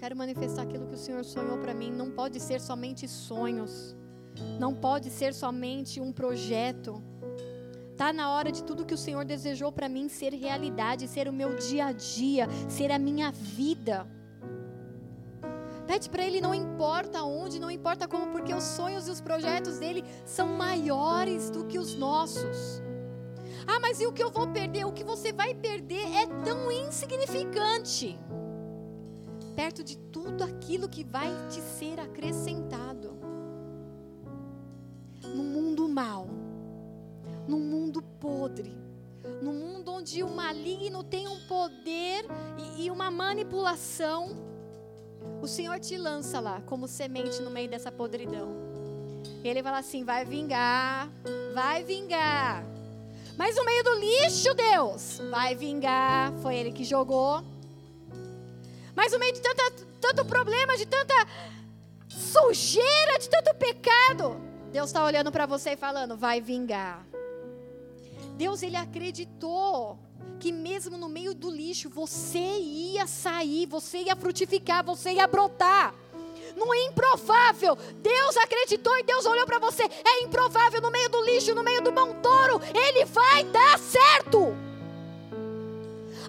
[0.00, 1.90] quero manifestar aquilo que o Senhor sonhou para mim.
[1.92, 3.94] Não pode ser somente sonhos.
[4.58, 7.02] Não pode ser somente um projeto.
[7.98, 11.32] Tá na hora de tudo que o Senhor desejou para mim ser realidade, ser o
[11.32, 14.06] meu dia a dia, ser a minha vida.
[15.90, 19.80] Pede para Ele, não importa onde, não importa como, porque os sonhos e os projetos
[19.80, 22.80] dele são maiores do que os nossos.
[23.66, 24.84] Ah, mas e o que eu vou perder?
[24.84, 28.16] O que você vai perder é tão insignificante
[29.56, 33.18] perto de tudo aquilo que vai te ser acrescentado.
[35.34, 36.28] No mundo mal,
[37.48, 38.78] no mundo podre,
[39.42, 42.24] no mundo onde o maligno tem um poder
[42.56, 44.49] e, e uma manipulação,
[45.42, 48.54] o Senhor te lança lá como semente no meio dessa podridão.
[49.42, 51.08] Ele fala assim: vai vingar,
[51.54, 52.64] vai vingar.
[53.36, 56.32] Mas no meio do lixo, Deus, vai vingar.
[56.42, 57.42] Foi Ele que jogou.
[58.94, 59.70] Mas no meio de tanta,
[60.00, 61.14] tanto problema, de tanta
[62.08, 64.38] sujeira, de tanto pecado,
[64.70, 67.06] Deus está olhando para você e falando: vai vingar.
[68.36, 69.98] Deus, ele acreditou
[70.40, 75.94] que mesmo no meio do lixo você ia sair, você ia frutificar, você ia brotar.
[76.56, 79.84] No improvável, Deus acreditou e Deus olhou para você.
[79.84, 84.69] É improvável no meio do lixo, no meio do montouro, ele vai dar certo.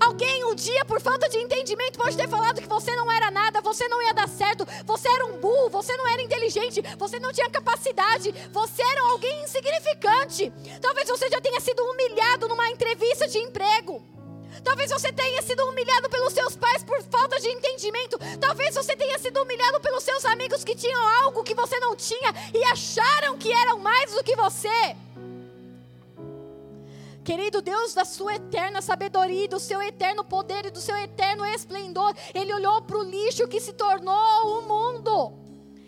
[0.01, 3.61] Alguém um dia, por falta de entendimento, pode ter falado que você não era nada,
[3.61, 7.31] você não ia dar certo, você era um burro, você não era inteligente, você não
[7.31, 10.51] tinha capacidade, você era alguém insignificante.
[10.81, 14.01] Talvez você já tenha sido humilhado numa entrevista de emprego.
[14.63, 18.17] Talvez você tenha sido humilhado pelos seus pais por falta de entendimento.
[18.39, 22.33] Talvez você tenha sido humilhado pelos seus amigos que tinham algo que você não tinha
[22.53, 24.95] e acharam que eram mais do que você.
[27.23, 32.15] Querido Deus, da sua eterna sabedoria, do seu eterno poder e do seu eterno esplendor,
[32.33, 35.33] ele olhou para o lixo que se tornou o mundo.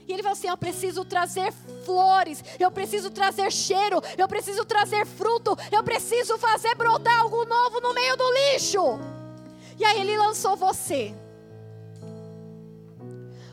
[0.07, 1.51] E ele falou assim: Eu preciso trazer
[1.85, 7.81] flores, eu preciso trazer cheiro, eu preciso trazer fruto, eu preciso fazer brotar algo novo
[7.81, 8.99] no meio do lixo.
[9.79, 11.15] E aí ele lançou você.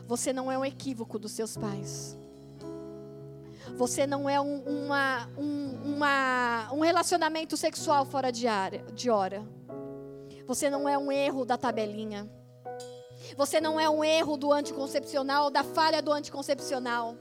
[0.05, 2.20] Você não é um equívoco dos seus pais.
[3.81, 9.43] Você não é um, uma, um, uma, um relacionamento sexual fora de, área, de hora.
[10.45, 12.29] Você não é um erro da tabelinha.
[13.35, 17.15] Você não é um erro do anticoncepcional, da falha do anticoncepcional.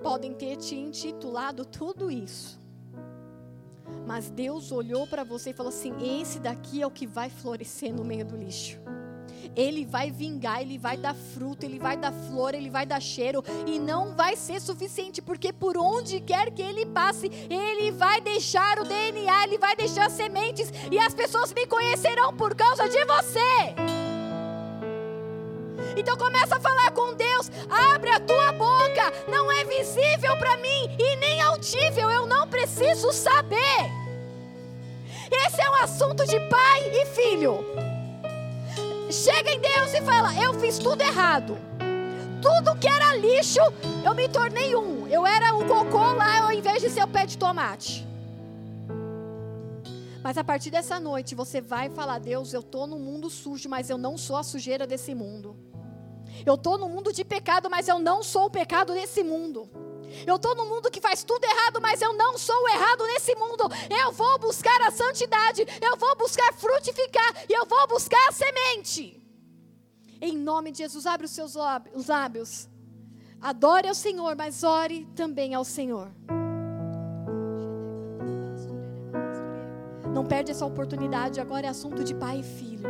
[0.00, 2.60] Podem ter te intitulado tudo isso.
[4.06, 7.92] Mas Deus olhou para você e falou assim: esse daqui é o que vai florescer
[7.92, 8.78] no meio do lixo.
[9.56, 13.42] Ele vai vingar, ele vai dar fruto, ele vai dar flor, ele vai dar cheiro
[13.66, 18.80] e não vai ser suficiente, porque por onde quer que ele passe, ele vai deixar
[18.80, 23.74] o DNA, ele vai deixar sementes e as pessoas me conhecerão por causa de você.
[25.96, 30.96] Então começa a falar com Deus, abre a tua boca, não é visível para mim
[30.98, 33.90] e nem autível, eu não preciso saber.
[35.30, 37.93] Esse é um assunto de pai e filho.
[39.10, 41.56] Chega em Deus e fala: Eu fiz tudo errado.
[42.40, 43.60] Tudo que era lixo,
[44.04, 45.06] eu me tornei um.
[45.06, 48.06] Eu era o cocô lá ao invés de ser o pé de tomate.
[50.22, 53.90] Mas a partir dessa noite você vai falar: Deus, eu estou no mundo sujo, mas
[53.90, 55.56] eu não sou a sujeira desse mundo.
[56.44, 59.68] Eu estou no mundo de pecado, mas eu não sou o pecado desse mundo.
[60.26, 63.64] Eu estou no mundo que faz tudo errado, mas eu não sou errado nesse mundo.
[63.90, 69.20] Eu vou buscar a santidade, eu vou buscar frutificar e eu vou buscar a semente.
[70.20, 72.68] Em nome de Jesus, abre os seus lábios.
[73.40, 76.10] Adore ao Senhor, mas ore também ao Senhor.
[80.14, 82.88] Não perde essa oportunidade, agora é assunto de pai e filho.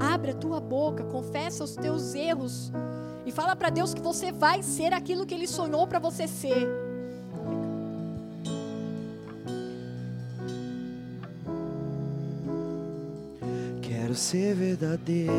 [0.00, 2.72] Abre a tua boca, confessa os teus erros
[3.24, 6.68] e fala para Deus que você vai ser aquilo que Ele sonhou para você ser.
[13.82, 15.30] Quero ser verdadeiro,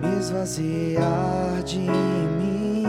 [0.00, 2.84] me esvaziar de mim.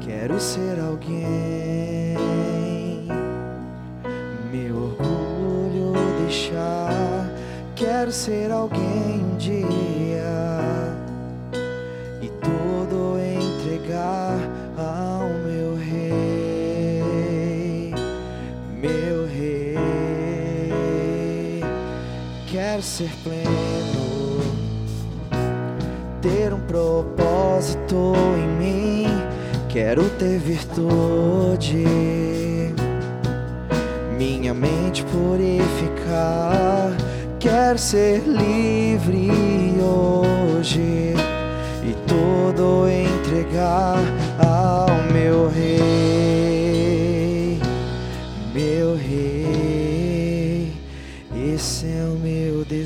[0.00, 2.16] Quero ser alguém,
[4.52, 7.28] meu orgulho deixar.
[7.74, 10.63] Quero ser alguém um dia
[22.74, 24.40] Quero ser pleno,
[26.20, 29.06] ter um propósito em mim.
[29.68, 31.84] Quero ter virtude,
[34.18, 36.90] minha mente purificar.
[37.38, 39.30] Quero ser livre
[39.80, 41.14] hoje
[41.84, 44.02] e todo entregar
[44.44, 46.13] ao meu rei,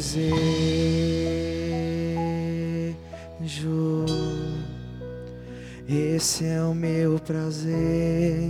[0.08, 0.46] desejo,
[5.86, 8.40] esse é o meu prazer.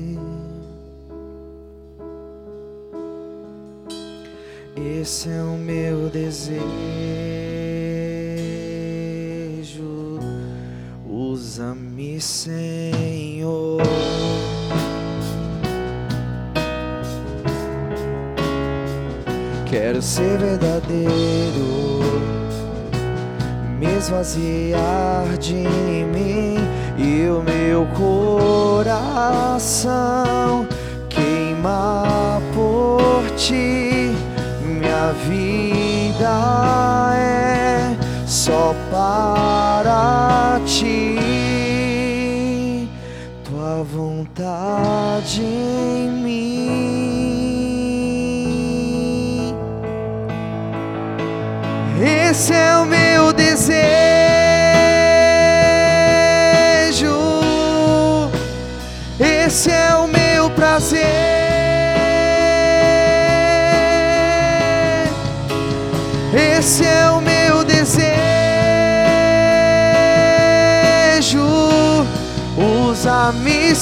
[4.76, 6.60] Esse é o meu desejo.
[11.05, 13.82] Usa-me, Senhor.
[19.70, 22.11] Quero ser verdadeiro,
[23.78, 26.57] me esvaziar de mim
[26.97, 27.86] e o meu
[28.78, 30.66] coração
[31.11, 34.15] queimar por ti.
[34.65, 37.95] Minha vida é
[38.27, 41.19] só para ti,
[43.45, 45.97] tua vontade
[52.39, 53.82] Esse é o meu desejo,
[59.19, 61.05] esse é o meu prazer.
[66.32, 68.06] Esse é o meu desejo.
[72.56, 73.74] Usa-me,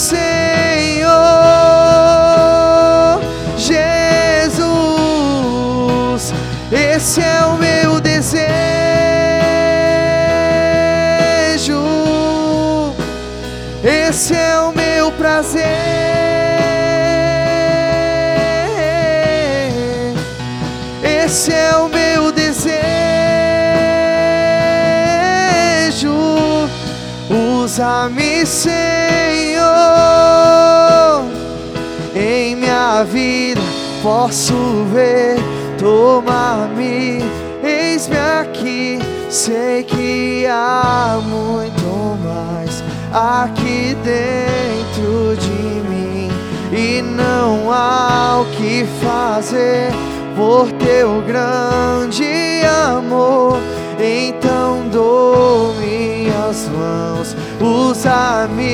[33.05, 33.60] vida.
[34.02, 34.55] Posso
[34.93, 35.36] ver,
[35.78, 37.23] toma-me,
[37.62, 38.98] eis-me aqui.
[39.28, 42.82] Sei que há muito mais
[43.12, 46.31] aqui dentro de mim
[46.73, 49.93] e não há o que fazer
[50.36, 52.62] por teu grande
[52.94, 53.59] amor.
[53.98, 58.66] Então dou minhas mãos, usa-me.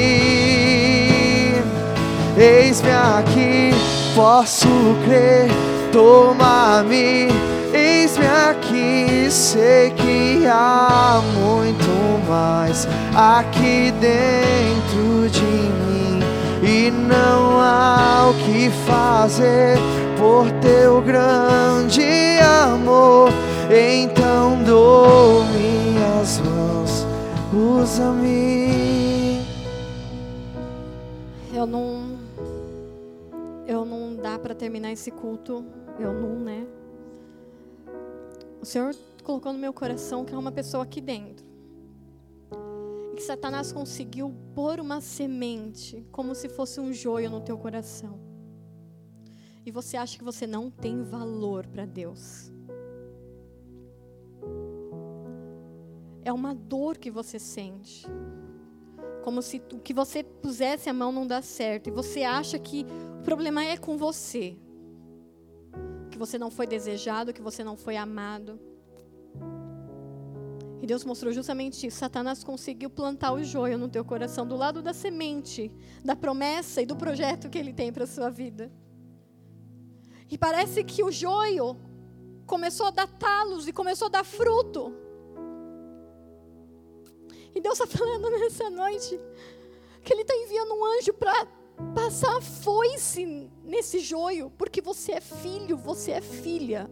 [2.36, 3.70] Eis-me aqui,
[4.14, 4.68] posso
[5.04, 5.48] crer,
[5.90, 7.28] toma-me.
[7.72, 16.20] Eis-me aqui, sei que há muito mais aqui dentro de mim
[16.62, 19.78] e não há o que fazer
[20.18, 23.30] por teu grande amor.
[23.70, 27.06] Então dou minhas mãos,
[27.52, 29.40] usa-me.
[31.54, 32.01] Eu não.
[34.42, 35.64] Para terminar esse culto.
[35.98, 36.66] Eu não, né?
[38.60, 41.46] O Senhor colocou no meu coração que é uma pessoa aqui dentro.
[43.12, 48.32] E que Satanás conseguiu pôr uma semente, como se fosse um joio no teu coração
[49.64, 52.52] e você acha que você não tem valor para Deus.
[56.24, 58.06] É uma dor que você sente.
[59.22, 61.88] Como se o que você pusesse a mão não dá certo.
[61.88, 62.84] E você acha que
[63.22, 64.56] o problema é com você.
[66.10, 68.58] Que você não foi desejado, que você não foi amado.
[70.82, 71.98] E Deus mostrou justamente isso.
[71.98, 75.70] Satanás conseguiu plantar o joio no teu coração, do lado da semente,
[76.04, 78.72] da promessa e do projeto que ele tem para a sua vida.
[80.28, 81.76] E parece que o joio
[82.44, 84.92] começou a dar talos e começou a dar fruto.
[87.54, 89.16] E Deus está falando nessa noite
[90.02, 91.61] que Ele está enviando um anjo para
[91.94, 96.90] passar foice nesse joio, porque você é filho, você é filha.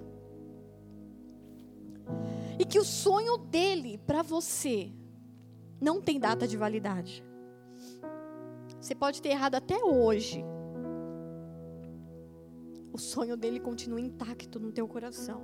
[2.59, 4.93] E que o sonho dele para você
[5.81, 7.25] não tem data de validade.
[8.81, 10.45] Você pode ter errado até hoje,
[12.93, 15.43] o sonho dele continua intacto no teu coração.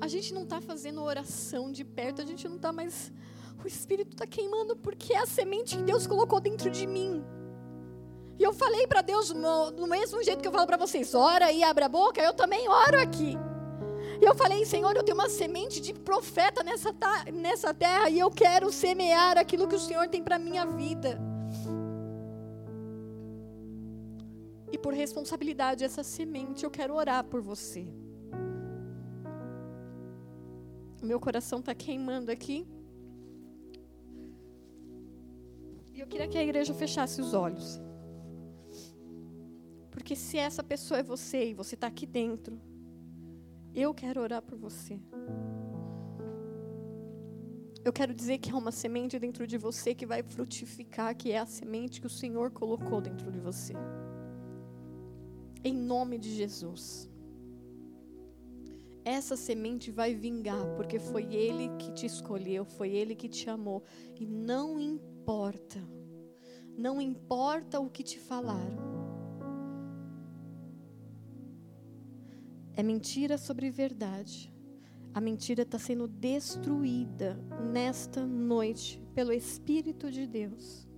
[0.00, 3.12] A gente não está fazendo oração de perto, a gente não está mais.
[3.62, 7.24] O Espírito está queimando porque é a semente que Deus colocou dentro de mim.
[8.38, 11.62] E eu falei para Deus, no, mesmo jeito que eu falo para vocês, ora e
[11.62, 13.36] abre a boca, eu também oro aqui.
[14.20, 16.94] E eu falei, Senhor, eu tenho uma semente de profeta nessa,
[17.32, 21.20] nessa terra e eu quero semear aquilo que o Senhor tem para minha vida.
[24.72, 27.86] E por responsabilidade, essa semente, eu quero orar por você.
[31.02, 32.66] Meu coração está queimando aqui.
[36.02, 37.80] Eu queria que a igreja fechasse os olhos.
[39.90, 42.60] Porque se essa pessoa é você e você está aqui dentro,
[43.72, 44.98] eu quero orar por você.
[47.84, 51.38] Eu quero dizer que há uma semente dentro de você que vai frutificar, que é
[51.38, 53.74] a semente que o Senhor colocou dentro de você.
[55.62, 57.08] Em nome de Jesus.
[59.04, 63.82] Essa semente vai vingar, porque foi Ele que te escolheu, foi Ele que te amou.
[64.18, 64.78] E não
[65.22, 65.78] importa,
[66.76, 68.76] não importa o que te falaram.
[72.74, 74.52] É mentira sobre verdade.
[75.14, 77.38] A mentira está sendo destruída
[77.72, 80.88] nesta noite pelo Espírito de Deus.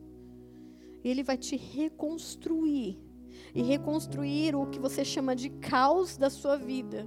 [1.04, 2.98] Ele vai te reconstruir
[3.54, 7.06] e reconstruir o que você chama de caos da sua vida.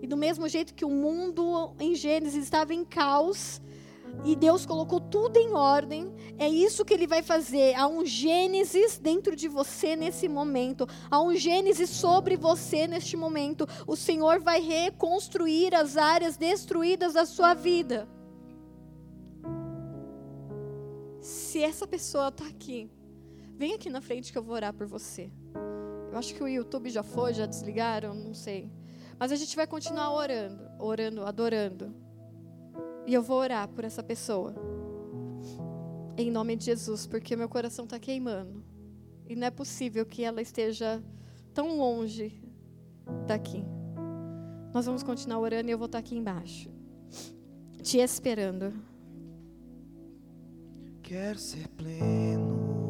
[0.00, 3.62] E do mesmo jeito que o mundo em Gênesis estava em caos,
[4.24, 7.74] e Deus colocou tudo em ordem, é isso que Ele vai fazer.
[7.74, 13.66] Há um Gênesis dentro de você nesse momento, há um Gênesis sobre você neste momento.
[13.86, 18.08] O Senhor vai reconstruir as áreas destruídas da sua vida.
[21.20, 22.90] Se essa pessoa está aqui,
[23.56, 25.30] vem aqui na frente que eu vou orar por você.
[26.10, 28.70] Eu acho que o YouTube já foi, já desligaram, não sei.
[29.18, 32.01] Mas a gente vai continuar orando, orando, adorando.
[33.06, 34.54] E eu vou orar por essa pessoa.
[36.16, 38.62] Em nome de Jesus, porque meu coração está queimando.
[39.28, 41.02] E não é possível que ela esteja
[41.54, 42.42] tão longe
[43.26, 43.64] daqui.
[44.72, 46.70] Nós vamos continuar orando e eu vou estar aqui embaixo,
[47.82, 48.72] te esperando.
[51.02, 52.88] Quero ser pleno,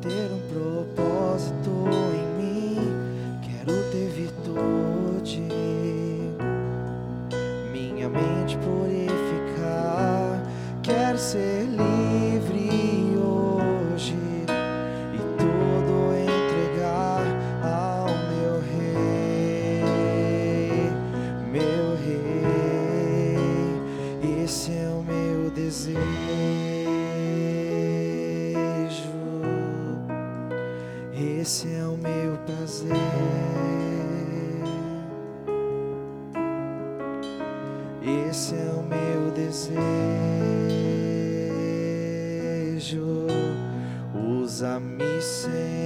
[0.00, 1.70] ter um propósito
[2.16, 2.76] em mim.
[3.40, 5.42] Quero ter virtude,
[8.10, 10.42] minha mente purificar.
[10.82, 11.99] Quero ser livre
[45.40, 45.79] Usa-me, Senhor.